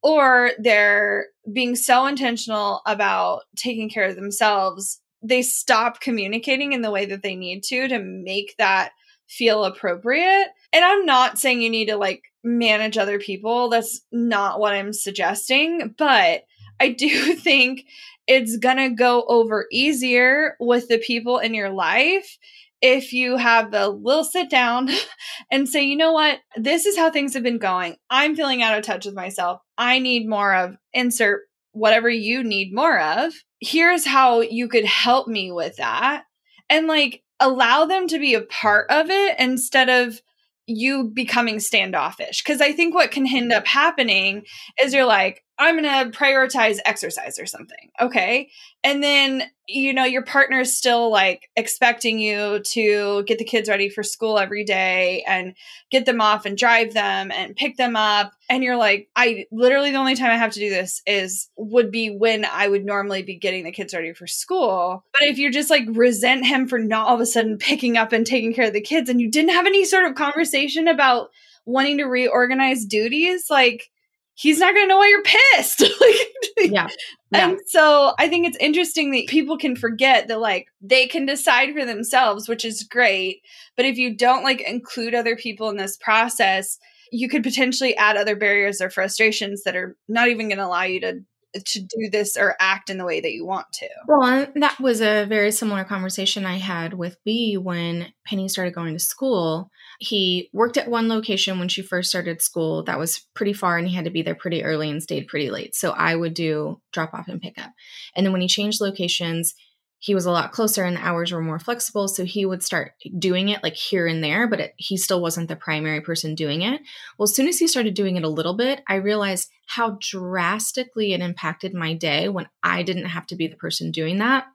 or 0.02 0.52
they're 0.58 1.28
being 1.52 1.76
so 1.76 2.08
intentional 2.08 2.82
about 2.88 3.44
taking 3.56 3.90
care 3.90 4.06
of 4.06 4.16
themselves. 4.16 5.00
They 5.22 5.44
stop 5.44 6.02
communicating 6.02 6.74
in 6.74 6.82
the 6.82 6.92
way 6.92 7.06
that 7.06 7.22
they 7.22 7.36
need 7.36 7.62
to 7.66 7.88
to 7.88 8.00
make 8.00 8.56
that 8.58 8.92
feel 9.28 9.64
appropriate. 9.64 10.48
And 10.74 10.84
I'm 10.84 11.06
not 11.06 11.38
saying 11.38 11.62
you 11.62 11.70
need 11.70 11.90
to 11.90 11.98
like 11.98 12.24
manage 12.44 12.98
other 12.98 13.20
people. 13.20 13.70
That's 13.70 14.02
not 14.12 14.60
what 14.60 14.74
I'm 14.74 14.94
suggesting. 14.94 15.94
But 15.96 16.46
I 16.80 16.90
do 16.90 17.36
think 17.36 17.86
it's 18.28 18.58
going 18.58 18.78
to 18.78 18.90
go 18.90 19.26
over 19.28 19.68
easier 19.72 20.56
with 20.60 20.88
the 20.88 20.98
people 20.98 21.40
in 21.40 21.54
your 21.54 21.70
life 21.70 22.38
if 22.82 23.14
you 23.14 23.38
have 23.38 23.72
the 23.72 23.88
little 23.90 24.24
sit 24.24 24.50
down 24.50 24.90
and 25.52 25.70
say, 25.70 25.84
you 25.84 25.96
know 25.96 26.12
what, 26.12 26.40
this 26.56 26.86
is 26.86 26.98
how 26.98 27.12
things 27.12 27.34
have 27.34 27.44
been 27.44 27.60
going. 27.60 27.96
I'm 28.10 28.36
feeling 28.36 28.64
out 28.64 28.78
of 28.78 28.84
touch 28.84 29.06
with 29.06 29.16
myself. 29.16 29.62
I 29.78 30.00
need 30.00 30.28
more 30.28 30.54
of 30.54 30.76
insert 30.94 31.42
whatever 31.74 32.10
you 32.10 32.44
need 32.44 32.74
more 32.74 33.00
of. 33.00 33.34
Here's 33.60 34.06
how 34.06 34.42
you 34.42 34.68
could 34.68 34.86
help 34.86 35.28
me 35.28 35.52
with 35.52 35.78
that. 35.78 36.24
And 36.70 36.88
like 36.88 37.22
allow 37.40 37.86
them 37.86 38.08
to 38.08 38.20
be 38.20 38.34
a 38.34 38.42
part 38.42 38.90
of 38.90 39.10
it 39.10 39.36
instead 39.40 39.90
of 39.90 40.22
you 40.68 41.12
becoming 41.14 41.60
standoffish. 41.60 42.44
Because 42.44 42.62
I 42.62 42.72
think 42.72 42.94
what 42.94 43.12
can 43.12 43.28
end 43.28 43.52
up 43.52 43.68
happening 43.68 44.44
is 44.82 44.94
you're 44.94 45.06
like, 45.06 45.44
I'm 45.62 45.80
going 45.80 46.12
to 46.12 46.18
prioritize 46.18 46.80
exercise 46.86 47.38
or 47.38 47.46
something. 47.46 47.92
Okay. 48.00 48.50
And 48.84 49.04
then, 49.04 49.44
you 49.68 49.94
know, 49.94 50.06
your 50.06 50.24
partner's 50.24 50.76
still 50.76 51.12
like 51.12 51.52
expecting 51.56 52.18
you 52.18 52.62
to 52.72 53.24
get 53.26 53.38
the 53.38 53.46
kids 53.46 53.70
ready 53.70 53.88
for 53.88 54.02
school 54.02 54.40
every 54.40 54.64
day 54.64 55.24
and 55.28 55.54
get 55.92 56.08
them 56.08 56.20
off 56.20 56.48
and 56.48 56.58
drive 56.58 56.96
them 56.96 57.32
and 57.32 57.56
pick 57.56 57.78
them 57.78 57.96
up. 57.96 58.34
And 58.50 58.64
you're 58.64 58.76
like, 58.76 59.08
I 59.16 59.46
literally 59.52 59.92
the 59.92 59.98
only 59.98 60.16
time 60.16 60.32
I 60.32 60.38
have 60.38 60.54
to 60.54 60.60
do 60.60 60.72
this 60.72 61.04
is 61.06 61.50
would 61.58 61.92
be 61.92 62.10
when 62.10 62.44
I 62.44 62.68
would 62.68 62.84
normally 62.84 63.22
be 63.22 63.38
getting 63.38 63.64
the 63.64 63.72
kids 63.72 63.94
ready 63.94 64.14
for 64.14 64.26
school. 64.26 65.06
But 65.14 65.28
if 65.28 65.38
you 65.38 65.52
just 65.52 65.70
like 65.70 65.84
resent 65.90 66.48
him 66.48 66.68
for 66.68 66.80
not 66.80 67.08
all 67.08 67.16
of 67.16 67.22
a 67.22 67.26
sudden 67.28 67.60
picking 67.60 67.98
up 67.98 68.14
and 68.14 68.26
taking 68.26 68.56
care 68.56 68.66
of 68.66 68.74
the 68.74 68.82
kids 68.82 69.12
and 69.12 69.22
you 69.22 69.30
didn't 69.30 69.52
have 69.52 69.68
any 69.68 69.86
sort 69.86 70.06
of 70.06 70.16
conversation 70.16 70.88
about 70.88 71.30
wanting 71.66 72.00
to 72.00 72.06
reorganize 72.06 72.84
duties, 72.84 73.46
like, 73.48 73.92
he's 74.36 74.60
not 74.60 74.74
going 74.74 74.86
to 74.86 74.90
know 74.90 74.98
why 74.98 75.08
you're 75.08 75.24
pissed. 75.24 75.82
like, 76.02 76.72
yeah. 76.72 76.88
yeah. 77.32 77.50
And 77.50 77.60
so 77.68 78.14
I 78.18 78.28
think 78.28 78.48
it's 78.48 78.58
interesting 78.58 79.12
that 79.12 79.28
people 79.28 79.58
can 79.58 79.76
forget 79.76 80.28
that 80.28 80.40
like 80.40 80.68
they 80.82 81.08
can 81.08 81.26
decide 81.26 81.74
for 81.74 81.86
themselves, 81.86 82.48
which 82.48 82.66
is 82.66 82.84
great. 82.84 83.42
But 83.76 83.86
if 83.86 83.98
you 83.98 84.16
don't 84.16 84.44
like 84.44 84.62
include 84.62 85.16
other 85.16 85.36
people 85.36 85.70
in 85.70 85.78
this 85.78 85.98
process, 85.98 86.78
you 87.12 87.28
could 87.28 87.44
potentially 87.44 87.96
add 87.98 88.18
other 88.18 88.36
barriers 88.36 88.82
or 88.82 88.90
frustrations 88.90 89.64
that 89.64 89.76
are 89.76 89.98
not 90.08 90.30
even 90.30 90.48
going 90.48 90.58
to 90.58 90.66
allow 90.66 90.84
you 90.84 91.02
to 91.02 91.22
to 91.54 91.82
do 91.82 92.10
this 92.10 92.38
or 92.38 92.56
act 92.60 92.90
in 92.90 92.98
the 92.98 93.06
way 93.06 93.20
that 93.20 93.34
you 93.34 93.46
want 93.46 93.72
to. 93.74 93.90
Well, 94.08 94.48
that 94.56 94.80
was 94.80 95.02
a 95.02 95.26
very 95.26 95.52
similar 95.52 95.84
conversation 95.84 96.46
I 96.46 96.58
had 96.58 96.94
with 96.94 97.18
B 97.26 97.58
when 97.58 98.14
Penny 98.26 98.48
started 98.48 98.74
going 98.74 98.94
to 98.94 99.00
school. 99.00 99.70
He 100.04 100.50
worked 100.52 100.78
at 100.78 100.90
one 100.90 101.08
location 101.08 101.60
when 101.60 101.68
she 101.68 101.84
first 101.84 102.10
started 102.10 102.42
school 102.42 102.84
that 102.86 102.98
was 102.98 103.28
pretty 103.36 103.54
far 103.54 103.78
and 103.78 103.88
he 103.88 103.96
had 103.96 104.06
to 104.06 104.12
be 104.12 104.24
there 104.24 104.34
pretty 104.34 104.64
early 104.64 104.90
and 104.90 105.02
stayed 105.02 105.28
pretty 105.28 105.52
late. 105.52 105.76
So 105.76 105.92
I 105.92 106.16
would 106.16 106.34
do 106.34 106.82
drop 106.92 107.14
off 107.14 107.28
and 107.28 107.40
pick 107.40 107.62
up. 107.62 107.72
And 108.16 108.26
then 108.26 108.34
when 108.34 108.42
he 108.42 108.48
changed 108.48 108.82
locations, 108.82 109.54
he 110.00 110.16
was 110.16 110.26
a 110.26 110.32
lot 110.32 110.52
closer 110.52 110.84
and 110.84 110.98
the 110.98 111.06
hours 111.06 111.32
were 111.32 111.42
more 111.42 111.60
flexible 111.60 112.08
so 112.08 112.26
he 112.26 112.44
would 112.44 112.64
start 112.64 112.94
doing 113.20 113.50
it 113.50 113.62
like 113.62 113.76
here 113.76 114.08
and 114.08 114.24
there 114.24 114.48
but 114.48 114.60
it, 114.60 114.74
he 114.76 114.98
still 114.98 115.22
wasn't 115.22 115.48
the 115.48 115.56
primary 115.56 116.02
person 116.02 116.34
doing 116.34 116.64
it 116.64 116.82
well 117.18 117.26
as 117.26 117.36
soon 117.36 117.48
as 117.48 117.60
he 117.60 117.68
started 117.68 117.94
doing 117.94 118.18
it 118.18 118.24
a 118.24 118.30
little 118.30 118.56
bit 118.56 118.82
i 118.88 118.96
realized 118.96 119.50
how 119.68 119.98
drastically 120.02 121.14
it 121.14 121.22
impacted 121.22 121.74
my 121.74 121.94
day 121.94 122.28
when 122.28 122.50
i 122.64 122.82
didn't 122.82 123.06
have 123.06 123.28
to 123.28 123.36
be 123.36 123.48
the 123.48 123.56
person 123.56 123.92
doing 123.92 124.18
that 124.18 124.46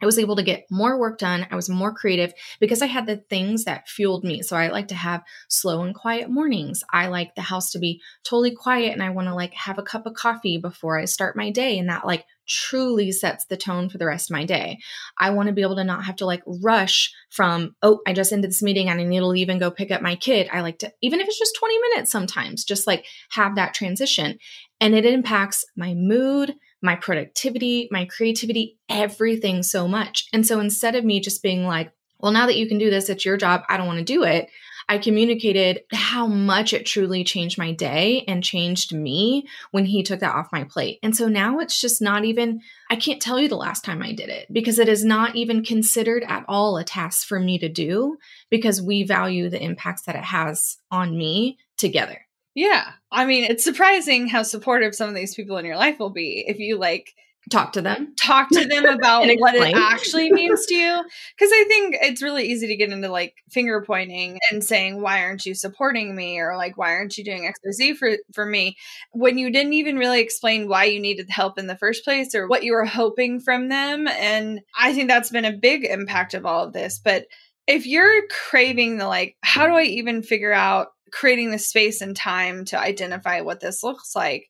I 0.00 0.06
was 0.06 0.18
able 0.18 0.36
to 0.36 0.42
get 0.42 0.66
more 0.70 0.98
work 0.98 1.18
done. 1.18 1.46
I 1.50 1.56
was 1.56 1.68
more 1.68 1.92
creative 1.92 2.32
because 2.60 2.82
I 2.82 2.86
had 2.86 3.06
the 3.06 3.16
things 3.16 3.64
that 3.64 3.88
fueled 3.88 4.24
me. 4.24 4.42
So 4.42 4.56
I 4.56 4.68
like 4.68 4.88
to 4.88 4.94
have 4.94 5.22
slow 5.48 5.82
and 5.82 5.94
quiet 5.94 6.30
mornings. 6.30 6.82
I 6.92 7.08
like 7.08 7.34
the 7.34 7.42
house 7.42 7.70
to 7.72 7.78
be 7.78 8.00
totally 8.24 8.54
quiet 8.54 8.92
and 8.92 9.02
I 9.02 9.10
want 9.10 9.28
to 9.28 9.34
like 9.34 9.54
have 9.54 9.78
a 9.78 9.82
cup 9.82 10.06
of 10.06 10.14
coffee 10.14 10.58
before 10.58 10.98
I 10.98 11.04
start 11.06 11.36
my 11.36 11.50
day 11.50 11.78
and 11.78 11.88
that 11.88 12.06
like 12.06 12.24
truly 12.48 13.12
sets 13.12 13.44
the 13.44 13.56
tone 13.56 13.88
for 13.88 13.98
the 13.98 14.06
rest 14.06 14.30
of 14.30 14.34
my 14.34 14.44
day. 14.44 14.78
I 15.18 15.30
want 15.30 15.48
to 15.48 15.52
be 15.52 15.62
able 15.62 15.76
to 15.76 15.84
not 15.84 16.04
have 16.04 16.16
to 16.16 16.26
like 16.26 16.42
rush 16.46 17.12
from, 17.30 17.76
oh, 17.82 18.00
I 18.06 18.12
just 18.12 18.32
ended 18.32 18.50
this 18.50 18.62
meeting 18.62 18.88
and 18.88 19.00
I 19.00 19.04
need 19.04 19.18
to 19.18 19.26
leave 19.26 19.48
and 19.48 19.60
go 19.60 19.70
pick 19.70 19.90
up 19.90 20.00
my 20.00 20.16
kid. 20.16 20.48
I 20.52 20.62
like 20.62 20.78
to, 20.78 20.92
even 21.02 21.20
if 21.20 21.28
it's 21.28 21.38
just 21.38 21.56
20 21.58 21.78
minutes 21.78 22.10
sometimes, 22.10 22.64
just 22.64 22.86
like 22.86 23.04
have 23.30 23.56
that 23.56 23.74
transition. 23.74 24.38
And 24.80 24.94
it 24.94 25.04
impacts 25.04 25.64
my 25.76 25.94
mood, 25.94 26.54
my 26.82 26.96
productivity, 26.96 27.88
my 27.90 28.04
creativity, 28.04 28.78
everything 28.88 29.62
so 29.62 29.88
much. 29.88 30.28
And 30.32 30.46
so 30.46 30.60
instead 30.60 30.94
of 30.94 31.04
me 31.04 31.20
just 31.20 31.42
being 31.42 31.64
like, 31.64 31.92
well, 32.20 32.32
now 32.32 32.46
that 32.46 32.56
you 32.56 32.66
can 32.66 32.78
do 32.78 32.90
this, 32.90 33.08
it's 33.08 33.24
your 33.24 33.36
job, 33.36 33.62
I 33.68 33.76
don't 33.76 33.86
want 33.86 33.98
to 33.98 34.04
do 34.04 34.24
it. 34.24 34.48
I 34.90 34.96
communicated 34.96 35.82
how 35.92 36.26
much 36.26 36.72
it 36.72 36.86
truly 36.86 37.22
changed 37.22 37.58
my 37.58 37.72
day 37.72 38.24
and 38.26 38.42
changed 38.42 38.94
me 38.94 39.46
when 39.70 39.84
he 39.84 40.02
took 40.02 40.20
that 40.20 40.34
off 40.34 40.48
my 40.50 40.64
plate. 40.64 40.98
And 41.02 41.14
so 41.14 41.28
now 41.28 41.58
it's 41.58 41.78
just 41.78 42.00
not 42.00 42.24
even, 42.24 42.62
I 42.90 42.96
can't 42.96 43.20
tell 43.20 43.38
you 43.38 43.48
the 43.48 43.56
last 43.56 43.84
time 43.84 44.02
I 44.02 44.12
did 44.12 44.30
it 44.30 44.46
because 44.50 44.78
it 44.78 44.88
is 44.88 45.04
not 45.04 45.36
even 45.36 45.62
considered 45.62 46.24
at 46.26 46.46
all 46.48 46.78
a 46.78 46.84
task 46.84 47.26
for 47.26 47.38
me 47.38 47.58
to 47.58 47.68
do 47.68 48.16
because 48.50 48.80
we 48.80 49.02
value 49.02 49.50
the 49.50 49.62
impacts 49.62 50.02
that 50.02 50.16
it 50.16 50.24
has 50.24 50.78
on 50.90 51.16
me 51.16 51.58
together. 51.76 52.27
Yeah. 52.58 52.90
I 53.12 53.24
mean, 53.24 53.44
it's 53.44 53.62
surprising 53.62 54.26
how 54.26 54.42
supportive 54.42 54.92
some 54.92 55.08
of 55.08 55.14
these 55.14 55.36
people 55.36 55.58
in 55.58 55.64
your 55.64 55.76
life 55.76 56.00
will 56.00 56.10
be 56.10 56.44
if 56.44 56.58
you 56.58 56.76
like 56.76 57.14
talk 57.52 57.72
to 57.74 57.80
them. 57.80 58.14
talk 58.20 58.48
to 58.50 58.66
them 58.66 58.84
about 58.84 59.26
what 59.38 59.54
it 59.54 59.76
actually 59.76 60.32
means 60.32 60.66
to 60.66 60.74
you. 60.74 61.02
Because 61.36 61.52
i 61.52 61.64
think 61.68 61.96
it's 62.00 62.20
really 62.20 62.48
easy 62.48 62.66
to 62.66 62.76
get 62.76 62.90
into 62.90 63.08
like 63.08 63.36
finger 63.48 63.80
pointing 63.86 64.40
and 64.50 64.62
saying 64.62 65.00
why 65.00 65.22
aren't 65.22 65.46
you 65.46 65.54
supporting 65.54 66.16
me? 66.16 66.40
or 66.40 66.56
like 66.56 66.76
why 66.76 66.90
aren't 66.94 67.16
you 67.16 67.24
doing 67.24 67.50
xyz 67.64 67.96
for 67.96 68.10
for 68.34 68.44
me? 68.44 68.76
when 69.12 69.38
you 69.38 69.52
didn't 69.52 69.74
even 69.74 69.96
really 69.96 70.20
explain 70.20 70.68
why 70.68 70.84
you 70.84 70.98
needed 70.98 71.30
help 71.30 71.60
in 71.60 71.68
the 71.68 71.76
first 71.76 72.02
place 72.02 72.34
or 72.34 72.48
what 72.48 72.64
you 72.64 72.72
were 72.72 72.84
hoping 72.84 73.38
from 73.38 73.68
them. 73.68 74.08
And 74.08 74.62
i 74.76 74.92
think 74.92 75.08
that's 75.08 75.30
been 75.30 75.44
a 75.44 75.52
big 75.52 75.84
impact 75.84 76.34
of 76.34 76.44
all 76.44 76.64
of 76.64 76.72
this. 76.72 76.98
But 76.98 77.26
if 77.68 77.86
you're 77.86 78.26
craving 78.28 78.98
the 78.98 79.06
like 79.06 79.36
how 79.42 79.68
do 79.68 79.74
i 79.74 79.84
even 79.84 80.22
figure 80.22 80.52
out 80.52 80.88
creating 81.10 81.50
the 81.50 81.58
space 81.58 82.00
and 82.00 82.16
time 82.16 82.64
to 82.66 82.78
identify 82.78 83.40
what 83.40 83.60
this 83.60 83.82
looks 83.82 84.14
like, 84.14 84.48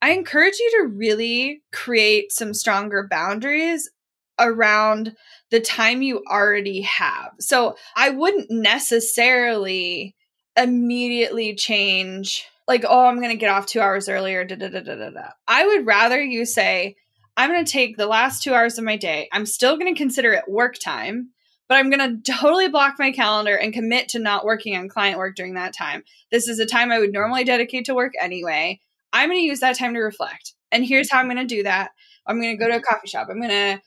I 0.00 0.10
encourage 0.10 0.58
you 0.58 0.70
to 0.82 0.94
really 0.94 1.62
create 1.72 2.32
some 2.32 2.54
stronger 2.54 3.06
boundaries 3.08 3.90
around 4.38 5.16
the 5.50 5.60
time 5.60 6.02
you 6.02 6.22
already 6.30 6.82
have. 6.82 7.32
So 7.40 7.76
I 7.96 8.10
wouldn't 8.10 8.50
necessarily 8.50 10.14
immediately 10.56 11.54
change, 11.56 12.44
like, 12.68 12.84
oh, 12.86 13.06
I'm 13.06 13.20
going 13.20 13.30
to 13.30 13.36
get 13.36 13.50
off 13.50 13.66
two 13.66 13.80
hours 13.80 14.08
earlier. 14.08 14.44
Da, 14.44 14.54
da, 14.54 14.68
da, 14.68 14.80
da, 14.80 14.94
da, 14.94 15.10
da. 15.10 15.28
I 15.48 15.66
would 15.66 15.86
rather 15.86 16.20
you 16.20 16.44
say, 16.44 16.96
I'm 17.36 17.50
going 17.50 17.64
to 17.64 17.72
take 17.72 17.96
the 17.96 18.06
last 18.06 18.42
two 18.42 18.54
hours 18.54 18.78
of 18.78 18.84
my 18.84 18.96
day. 18.96 19.28
I'm 19.32 19.46
still 19.46 19.76
going 19.76 19.92
to 19.92 19.98
consider 19.98 20.32
it 20.32 20.44
work 20.48 20.76
time 20.78 21.30
but 21.68 21.76
I'm 21.76 21.90
going 21.90 22.22
to 22.22 22.32
totally 22.32 22.68
block 22.68 22.96
my 22.98 23.12
calendar 23.12 23.54
and 23.54 23.72
commit 23.72 24.08
to 24.10 24.18
not 24.18 24.44
working 24.44 24.76
on 24.76 24.88
client 24.88 25.18
work 25.18 25.36
during 25.36 25.54
that 25.54 25.74
time. 25.76 26.02
This 26.30 26.48
is 26.48 26.58
a 26.58 26.66
time 26.66 26.90
I 26.90 26.98
would 26.98 27.12
normally 27.12 27.44
dedicate 27.44 27.84
to 27.86 27.94
work 27.94 28.14
anyway. 28.20 28.80
I'm 29.12 29.28
going 29.28 29.40
to 29.40 29.44
use 29.44 29.60
that 29.60 29.78
time 29.78 29.94
to 29.94 30.00
reflect. 30.00 30.54
And 30.72 30.84
here's 30.84 31.10
how 31.10 31.18
I'm 31.18 31.26
going 31.26 31.36
to 31.36 31.44
do 31.44 31.62
that. 31.62 31.90
I'm 32.26 32.40
going 32.40 32.56
to 32.56 32.62
go 32.62 32.70
to 32.70 32.76
a 32.76 32.82
coffee 32.82 33.08
shop. 33.08 33.28
I'm 33.30 33.40
going 33.40 33.50
to 33.50 33.82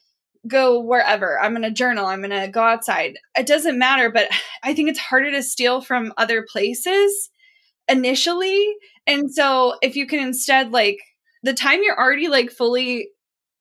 go 0.47 0.79
wherever. 0.79 1.39
I'm 1.39 1.51
going 1.51 1.63
to 1.63 1.71
journal. 1.71 2.05
I'm 2.05 2.21
going 2.21 2.39
to 2.39 2.47
go 2.47 2.61
outside. 2.61 3.17
It 3.37 3.45
doesn't 3.45 3.77
matter, 3.77 4.11
but 4.11 4.29
I 4.63 4.73
think 4.73 4.89
it's 4.89 4.99
harder 4.99 5.31
to 5.31 5.43
steal 5.43 5.81
from 5.81 6.13
other 6.17 6.45
places 6.49 7.29
initially. 7.87 8.75
And 9.07 9.33
so 9.33 9.75
if 9.81 9.95
you 9.95 10.05
can 10.05 10.19
instead 10.19 10.71
like 10.71 10.99
the 11.43 11.53
time 11.53 11.81
you're 11.83 11.99
already 11.99 12.27
like 12.27 12.51
fully 12.51 13.09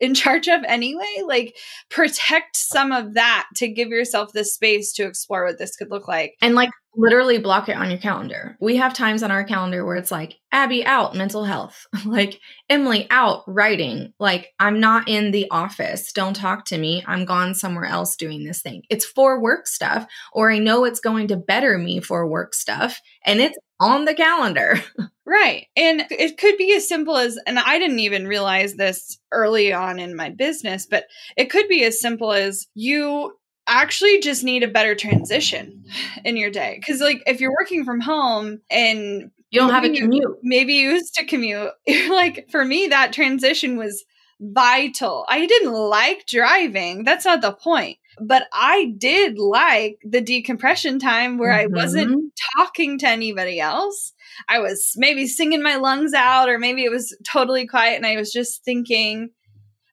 in 0.00 0.14
charge 0.14 0.48
of 0.48 0.62
anyway. 0.64 1.22
Like 1.26 1.56
protect 1.88 2.56
some 2.56 2.92
of 2.92 3.14
that 3.14 3.46
to 3.56 3.68
give 3.68 3.88
yourself 3.88 4.32
the 4.32 4.44
space 4.44 4.92
to 4.94 5.04
explore 5.04 5.44
what 5.44 5.58
this 5.58 5.76
could 5.76 5.90
look 5.90 6.08
like. 6.08 6.36
And 6.40 6.54
like 6.54 6.70
literally 6.96 7.38
block 7.38 7.68
it 7.68 7.76
on 7.76 7.90
your 7.90 7.98
calendar. 7.98 8.56
We 8.60 8.76
have 8.76 8.94
times 8.94 9.22
on 9.22 9.30
our 9.30 9.44
calendar 9.44 9.84
where 9.84 9.96
it's 9.96 10.10
like 10.10 10.36
Abby 10.52 10.84
out 10.84 11.14
mental 11.14 11.44
health, 11.44 11.86
like 12.04 12.40
Emylee 12.70 13.06
out 13.10 13.44
writing, 13.46 14.12
like 14.18 14.48
I'm 14.58 14.80
not 14.80 15.08
in 15.08 15.30
the 15.30 15.48
office. 15.50 16.12
Don't 16.12 16.34
talk 16.34 16.64
to 16.66 16.78
me. 16.78 17.04
I'm 17.06 17.24
gone 17.24 17.54
somewhere 17.54 17.84
else 17.84 18.16
doing 18.16 18.44
this 18.44 18.62
thing. 18.62 18.82
It's 18.90 19.04
for 19.04 19.40
work 19.40 19.66
stuff, 19.66 20.06
or 20.32 20.50
I 20.50 20.58
know 20.58 20.84
it's 20.84 21.00
going 21.00 21.28
to 21.28 21.36
better 21.36 21.78
me 21.78 22.00
for 22.00 22.26
work 22.26 22.54
stuff, 22.54 23.00
and 23.24 23.40
it's 23.40 23.58
on 23.80 24.04
the 24.04 24.14
calendar. 24.14 24.74
right. 25.26 25.66
And 25.76 26.04
it 26.10 26.36
could 26.38 26.58
be 26.58 26.74
as 26.76 26.86
simple 26.86 27.16
as, 27.16 27.38
and 27.46 27.58
I 27.58 27.78
didn't 27.78 28.00
even 28.00 28.28
realize 28.28 28.74
this 28.74 29.18
early 29.32 29.72
on 29.72 29.98
in 29.98 30.14
my 30.14 30.28
business, 30.28 30.86
but 30.88 31.04
it 31.36 31.50
could 31.50 31.66
be 31.66 31.84
as 31.84 32.00
simple 32.00 32.32
as 32.32 32.66
you 32.74 33.32
actually 33.70 34.20
just 34.20 34.44
need 34.44 34.62
a 34.62 34.68
better 34.68 34.94
transition 34.94 35.84
in 36.24 36.36
your 36.36 36.50
day. 36.50 36.76
Because, 36.78 37.00
like, 37.00 37.22
if 37.26 37.40
you're 37.40 37.54
working 37.58 37.84
from 37.84 38.00
home 38.00 38.60
and 38.70 39.30
you 39.50 39.60
don't 39.60 39.70
have 39.70 39.84
a 39.84 39.94
commute, 39.94 40.38
maybe 40.42 40.74
you 40.74 40.90
used 40.90 41.14
to 41.14 41.24
commute, 41.24 41.70
like, 42.08 42.48
for 42.50 42.64
me, 42.64 42.88
that 42.88 43.12
transition 43.12 43.76
was 43.76 44.04
vital. 44.40 45.26
I 45.28 45.46
didn't 45.46 45.72
like 45.72 46.26
driving. 46.26 47.04
That's 47.04 47.24
not 47.24 47.42
the 47.42 47.52
point. 47.52 47.98
But 48.20 48.48
I 48.52 48.92
did 48.98 49.38
like 49.38 49.98
the 50.02 50.20
decompression 50.20 50.98
time 50.98 51.38
where 51.38 51.52
mm-hmm. 51.52 51.74
I 51.74 51.82
wasn't 51.82 52.10
mm-hmm. 52.10 52.58
talking 52.58 52.98
to 52.98 53.08
anybody 53.08 53.60
else. 53.60 54.12
I 54.48 54.58
was 54.58 54.94
maybe 54.96 55.26
singing 55.26 55.62
my 55.62 55.76
lungs 55.76 56.12
out, 56.12 56.48
or 56.48 56.58
maybe 56.58 56.84
it 56.84 56.90
was 56.90 57.16
totally 57.26 57.66
quiet 57.66 57.96
and 57.96 58.06
I 58.06 58.16
was 58.16 58.32
just 58.32 58.64
thinking. 58.64 59.30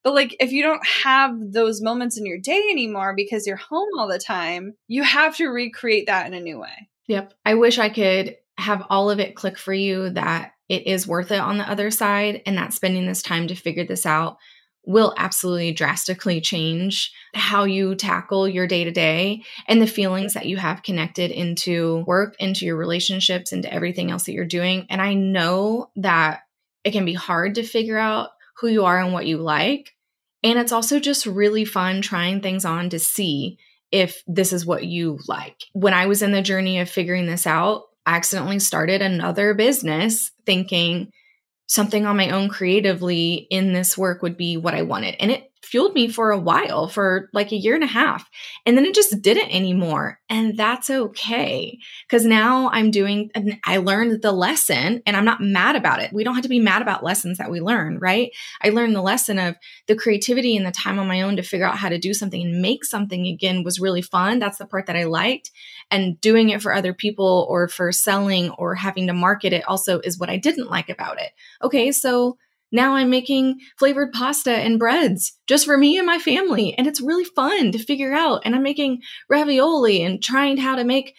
But 0.08 0.14
like, 0.14 0.38
if 0.39 0.53
you 0.53 0.64
don't 0.64 0.88
have 1.03 1.34
those 1.51 1.82
moments 1.82 2.18
in 2.18 2.26
your 2.26 2.39
day 2.39 2.64
anymore 2.72 3.14
because 3.14 3.45
you're 3.45 3.58
home 3.58 3.89
all 3.99 4.08
the 4.08 4.18
time, 4.18 4.76
you 4.88 5.03
have 5.03 5.36
to 5.36 5.49
recreate 5.49 6.05
that 6.08 6.26
in 6.28 6.34
a 6.34 6.39
new 6.39 6.58
way. 6.58 6.88
Yep. 7.10 7.34
I 7.43 7.55
wish 7.55 7.78
I 7.78 7.89
could 7.89 8.38
have 8.58 8.86
all 8.89 9.10
of 9.12 9.20
it 9.20 9.36
click 9.36 9.58
for 9.58 9.74
you 9.74 10.12
that 10.12 10.53
it 10.70 10.88
is 10.88 11.10
worth 11.10 11.34
it 11.34 11.41
on 11.41 11.58
the 11.58 11.70
other 11.70 11.91
side 11.91 12.41
and 12.45 12.58
that 12.58 12.72
spending 12.72 13.05
this 13.05 13.22
time 13.22 13.49
to 13.49 13.55
figure 13.55 13.86
this 13.86 14.05
out 14.05 14.38
will 14.86 15.14
absolutely 15.18 15.74
drastically 15.74 16.39
change 16.39 17.12
how 17.36 17.66
you 17.66 17.93
tackle 17.93 18.47
your 18.47 18.66
day 18.66 18.86
to 18.86 18.91
day 18.91 19.43
and 19.68 19.82
the 19.82 19.88
feelings 19.88 20.36
that 20.36 20.45
you 20.45 20.55
have 20.55 20.84
connected 20.84 21.32
into 21.32 22.05
work, 22.08 22.34
into 22.39 22.66
your 22.66 22.78
relationships, 22.78 23.51
into 23.51 23.74
everything 23.74 24.10
else 24.10 24.24
that 24.24 24.32
you're 24.32 24.45
doing. 24.45 24.86
And 24.89 25.01
I 25.01 25.16
know 25.16 25.91
that 25.97 26.43
it 26.86 26.91
can 26.91 27.03
be 27.03 27.14
hard 27.14 27.55
to 27.55 27.64
figure 27.64 27.97
out 27.97 28.30
who 28.60 28.68
you 28.68 28.86
are 28.86 28.99
and 28.99 29.12
what 29.12 29.28
you 29.28 29.38
like. 29.38 29.93
And 30.44 30.60
it's 30.60 30.72
also 30.72 31.00
just 31.00 31.26
really 31.26 31.66
fun 31.66 32.02
trying 32.02 32.42
things 32.42 32.66
on 32.66 32.90
to 32.90 33.00
see 33.00 33.58
if 33.92 34.22
this 34.28 34.54
is 34.54 34.66
what 34.66 34.86
you 34.86 35.20
like. 35.28 35.64
When 35.74 35.94
I 35.94 36.06
was 36.06 36.22
in 36.22 36.32
the 36.32 36.42
journey 36.42 36.80
of 36.80 36.90
figuring 36.90 37.26
this 37.26 37.48
out, 37.48 37.84
I 38.06 38.16
accidentally 38.16 38.60
started 38.60 39.02
another 39.02 39.54
business 39.54 40.32
thinking 40.46 41.12
something 41.68 42.06
on 42.06 42.18
my 42.18 42.30
own 42.30 42.50
creatively 42.50 43.48
in 43.50 43.74
this 43.74 43.98
work 43.98 44.22
would 44.22 44.38
be 44.38 44.58
what 44.58 44.74
I 44.74 44.84
wanted. 44.84 45.16
And 45.20 45.32
it 45.32 45.47
fueled 45.64 45.93
me 45.93 46.08
for 46.08 46.32
a 46.32 46.39
while, 46.39 46.88
for 46.88 47.30
like 47.34 47.51
a 47.51 47.58
year 47.58 47.76
and 47.76 47.84
a 47.84 47.88
half. 47.88 48.30
And 48.66 48.78
then 48.78 48.86
it 48.86 48.95
just 48.95 49.22
didn't 49.22 49.49
anymore. 49.49 50.20
And 50.30 50.58
that's 50.58 50.89
okay. 50.89 51.78
Cause 52.10 52.26
now 52.26 52.70
I'm 52.72 52.91
doing, 52.91 53.32
I 53.66 53.78
learned 53.78 54.22
the 54.22 54.32
lesson 54.32 55.01
and 55.05 55.18
I'm 55.18 55.26
not 55.26 55.41
mad 55.41 55.76
about 55.76 56.01
it. 56.01 56.14
We 56.14 56.24
don't 56.24 56.36
have 56.36 56.43
to 56.43 56.49
be 56.49 56.60
mad 56.60 56.82
about 56.82 57.03
lessons 57.03 57.38
that 57.38 57.51
we 57.51 57.60
learn, 57.60 57.99
right? 57.99 58.32
I 58.62 58.70
learned 58.70 58.95
the 58.95 59.01
lesson 59.01 59.39
of 59.39 59.55
the 59.88 59.95
creativity 59.95 60.55
and 60.55 60.66
the 60.66 60.72
time 60.72 60.99
on 60.99 61.08
my 61.08 61.22
own 61.22 61.36
to 61.36 61.43
figure 61.43 61.66
out 61.66 61.78
how 61.78 61.89
to 61.89 61.97
do 61.97 62.14
something 62.14 62.41
and 62.41 62.62
make 62.62 62.86
something 62.86 63.28
again 63.28 63.64
was 63.64 63.80
really 63.80 64.01
fun. 64.01 64.39
That's 64.39 64.58
the 64.58 64.66
part 64.66 64.86
that 64.86 64.95
I 64.95 65.03
liked. 65.03 65.51
And 65.91 66.20
doing 66.22 66.49
it 66.49 66.62
for 66.62 66.74
other 66.74 66.93
people 66.93 67.45
or 67.49 67.68
for 67.68 67.91
selling 67.91 68.51
or 68.51 68.76
having 68.76 69.08
to 69.08 69.14
market 69.14 69.53
it 69.53 69.68
also 69.68 69.99
is 69.99 70.20
what 70.20 70.30
I 70.30 70.38
didn't 70.38 70.70
like 70.70 70.89
about 70.89 71.20
it. 71.20 71.32
Okay. 71.62 71.91
So 71.91 72.38
now 72.72 72.95
I'm 72.95 73.09
making 73.09 73.59
flavored 73.78 74.11
pasta 74.11 74.51
and 74.51 74.80
breads 74.80 75.38
just 75.47 75.65
for 75.65 75.78
me 75.78 75.97
and 75.97 76.05
my 76.05 76.20
family. 76.20 76.74
And 76.78 76.88
it's 76.88 77.01
really 77.01 77.24
fun 77.24 77.72
to 77.72 77.80
figure 77.80 78.13
out. 78.13 78.41
And 78.45 78.55
I'm 78.55 78.63
making 78.63 79.01
ravioli 79.30 80.03
and 80.03 80.22
trying 80.22 80.57
how 80.57 80.76
to 80.76 80.84
make, 80.84 81.15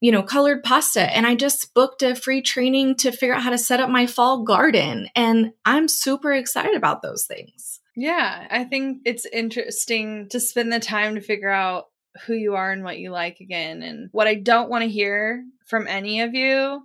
you 0.00 0.12
know, 0.12 0.22
colored 0.22 0.62
pasta. 0.62 1.02
And 1.14 1.26
I 1.26 1.34
just 1.34 1.72
booked 1.74 2.02
a 2.02 2.14
free 2.14 2.42
training 2.42 2.96
to 2.96 3.12
figure 3.12 3.34
out 3.34 3.42
how 3.42 3.50
to 3.50 3.58
set 3.58 3.80
up 3.80 3.90
my 3.90 4.06
fall 4.06 4.44
garden. 4.44 5.08
And 5.16 5.52
I'm 5.64 5.88
super 5.88 6.32
excited 6.32 6.74
about 6.74 7.02
those 7.02 7.26
things. 7.26 7.80
Yeah, 7.96 8.46
I 8.50 8.64
think 8.64 9.02
it's 9.04 9.26
interesting 9.26 10.28
to 10.30 10.40
spend 10.40 10.72
the 10.72 10.80
time 10.80 11.16
to 11.16 11.20
figure 11.20 11.50
out 11.50 11.86
who 12.26 12.34
you 12.34 12.54
are 12.54 12.70
and 12.70 12.84
what 12.84 12.98
you 12.98 13.10
like 13.10 13.40
again. 13.40 13.82
And 13.82 14.08
what 14.12 14.26
I 14.26 14.34
don't 14.34 14.70
want 14.70 14.82
to 14.82 14.90
hear 14.90 15.44
from 15.66 15.86
any 15.86 16.20
of 16.20 16.34
you 16.34 16.82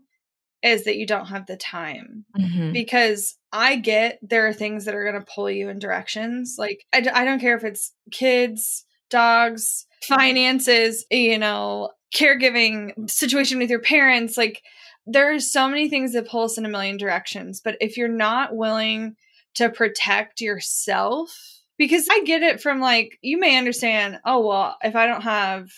is 0.66 0.84
that 0.86 0.98
you 0.98 1.06
don't 1.06 1.28
have 1.28 1.46
the 1.46 1.56
time 1.56 2.26
mm-hmm. 2.38 2.74
because 2.74 3.38
I 3.54 3.76
get 3.76 4.20
there 4.22 4.48
are 4.48 4.54
things 4.54 4.86
that 4.86 4.96
are 4.96 5.04
going 5.04 5.24
to 5.24 5.32
pull 5.34 5.50
you 5.50 5.70
in 5.70 5.80
directions. 5.80 6.56
Like, 6.58 6.86
I 6.92 7.02
d- 7.02 7.10
I 7.10 7.24
don't 7.24 7.40
care 7.40 7.56
if 7.56 7.64
it's 7.64 7.94
kids, 8.12 8.84
dogs, 9.10 9.86
finances, 10.04 11.06
you 11.12 11.38
know, 11.38 11.92
caregiving, 12.14 13.10
situation 13.10 13.60
with 13.60 13.70
your 13.70 13.80
parents. 13.80 14.38
Like, 14.38 14.64
there 15.06 15.34
are 15.34 15.40
so 15.40 15.68
many 15.68 15.88
things 15.88 16.14
that 16.14 16.28
pull 16.28 16.44
us 16.44 16.58
in 16.58 16.66
a 16.66 16.70
million 16.70 16.98
directions. 16.98 17.62
But 17.64 17.78
if 17.80 17.96
you're 17.96 18.08
not 18.08 18.56
willing 18.56 19.16
to 19.54 19.70
protect 19.70 20.42
yourself, 20.42 21.55
because 21.78 22.08
I 22.10 22.22
get 22.24 22.42
it 22.42 22.62
from 22.62 22.80
like 22.80 23.18
you 23.22 23.40
may 23.40 23.58
understand, 23.58 24.20
oh 24.26 24.48
well, 24.48 24.78
if 24.84 24.96
I 24.96 25.08
don't 25.08 25.22
have 25.22 25.70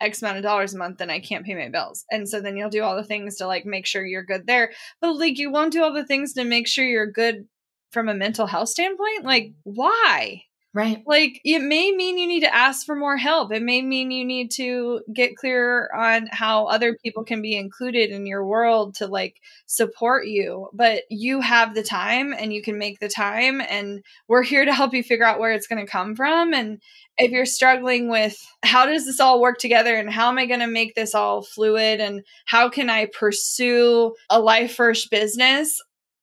X 0.00 0.22
amount 0.22 0.38
of 0.38 0.42
dollars 0.42 0.74
a 0.74 0.78
month, 0.78 0.98
then 0.98 1.10
I 1.10 1.20
can't 1.20 1.44
pay 1.44 1.54
my 1.54 1.68
bills. 1.68 2.04
And 2.10 2.28
so 2.28 2.40
then 2.40 2.56
you'll 2.56 2.70
do 2.70 2.82
all 2.82 2.96
the 2.96 3.04
things 3.04 3.36
to 3.36 3.46
like 3.46 3.66
make 3.66 3.86
sure 3.86 4.04
you're 4.04 4.24
good 4.24 4.46
there. 4.46 4.72
But 5.00 5.16
like 5.16 5.38
you 5.38 5.50
won't 5.50 5.72
do 5.72 5.82
all 5.82 5.92
the 5.92 6.06
things 6.06 6.34
to 6.34 6.44
make 6.44 6.66
sure 6.66 6.84
you're 6.84 7.10
good 7.10 7.46
from 7.92 8.08
a 8.08 8.14
mental 8.14 8.46
health 8.46 8.68
standpoint. 8.68 9.24
Like, 9.24 9.52
why? 9.62 10.42
Right. 10.74 11.04
Like 11.06 11.40
it 11.44 11.60
may 11.60 11.92
mean 11.92 12.18
you 12.18 12.26
need 12.26 12.40
to 12.40 12.52
ask 12.52 12.84
for 12.84 12.96
more 12.96 13.16
help. 13.16 13.52
It 13.52 13.62
may 13.62 13.80
mean 13.80 14.10
you 14.10 14.24
need 14.24 14.50
to 14.52 15.02
get 15.14 15.36
clear 15.36 15.88
on 15.94 16.26
how 16.32 16.66
other 16.66 16.96
people 17.00 17.22
can 17.22 17.40
be 17.40 17.56
included 17.56 18.10
in 18.10 18.26
your 18.26 18.44
world 18.44 18.96
to 18.96 19.06
like 19.06 19.40
support 19.66 20.26
you. 20.26 20.70
But 20.72 21.02
you 21.10 21.40
have 21.42 21.76
the 21.76 21.84
time 21.84 22.34
and 22.36 22.52
you 22.52 22.60
can 22.60 22.76
make 22.76 22.98
the 22.98 23.08
time 23.08 23.60
and 23.60 24.02
we're 24.26 24.42
here 24.42 24.64
to 24.64 24.74
help 24.74 24.92
you 24.94 25.04
figure 25.04 25.24
out 25.24 25.38
where 25.38 25.52
it's 25.52 25.68
going 25.68 25.84
to 25.84 25.90
come 25.90 26.16
from 26.16 26.52
and 26.52 26.82
if 27.18 27.30
you're 27.30 27.46
struggling 27.46 28.08
with 28.08 28.36
how 28.64 28.84
does 28.86 29.06
this 29.06 29.20
all 29.20 29.40
work 29.40 29.58
together 29.58 29.94
and 29.94 30.10
how 30.10 30.28
am 30.28 30.38
I 30.38 30.46
going 30.46 30.58
to 30.58 30.66
make 30.66 30.96
this 30.96 31.14
all 31.14 31.42
fluid 31.42 32.00
and 32.00 32.22
how 32.46 32.68
can 32.68 32.90
I 32.90 33.06
pursue 33.06 34.14
a 34.28 34.40
life 34.40 34.74
first 34.74 35.08
business, 35.12 35.80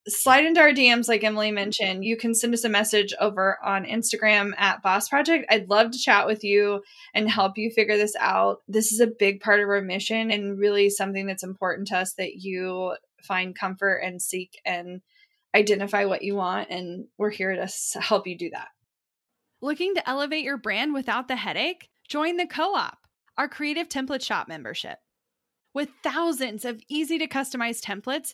slide 0.07 0.45
into 0.45 0.59
our 0.59 0.71
DMs, 0.71 1.07
like 1.07 1.21
Emylee 1.21 1.53
mentioned. 1.53 2.03
You 2.03 2.17
can 2.17 2.33
send 2.33 2.53
us 2.53 2.63
a 2.63 2.69
message 2.69 3.13
over 3.19 3.57
on 3.63 3.85
Instagram 3.85 4.51
at 4.57 4.81
Boss 4.81 5.09
Project. 5.09 5.45
I'd 5.49 5.69
love 5.69 5.91
to 5.91 5.99
chat 5.99 6.25
with 6.25 6.43
you 6.43 6.81
and 7.13 7.29
help 7.29 7.57
you 7.57 7.69
figure 7.69 7.97
this 7.97 8.15
out. 8.19 8.59
This 8.67 8.91
is 8.91 8.99
a 8.99 9.07
big 9.07 9.41
part 9.41 9.59
of 9.59 9.69
our 9.69 9.81
mission 9.81 10.31
and 10.31 10.57
really 10.57 10.89
something 10.89 11.27
that's 11.27 11.43
important 11.43 11.87
to 11.89 11.97
us 11.97 12.13
that 12.13 12.35
you 12.35 12.95
find 13.21 13.55
comfort 13.55 13.97
and 13.97 14.21
seek 14.21 14.59
and 14.65 15.01
identify 15.55 16.05
what 16.05 16.23
you 16.23 16.35
want. 16.35 16.69
And 16.69 17.05
we're 17.17 17.29
here 17.29 17.55
to 17.55 17.99
help 17.99 18.25
you 18.25 18.37
do 18.37 18.49
that. 18.51 18.69
Looking 19.61 19.93
to 19.95 20.09
elevate 20.09 20.43
your 20.43 20.57
brand 20.57 20.93
without 20.93 21.27
the 21.27 21.35
headache? 21.35 21.89
Join 22.09 22.37
the 22.37 22.47
co 22.47 22.73
op, 22.73 22.97
our 23.37 23.47
creative 23.47 23.87
template 23.87 24.23
shop 24.23 24.47
membership. 24.47 24.97
With 25.73 25.89
thousands 26.03 26.65
of 26.65 26.81
easy 26.89 27.17
to 27.19 27.27
customize 27.27 27.79
templates, 27.79 28.33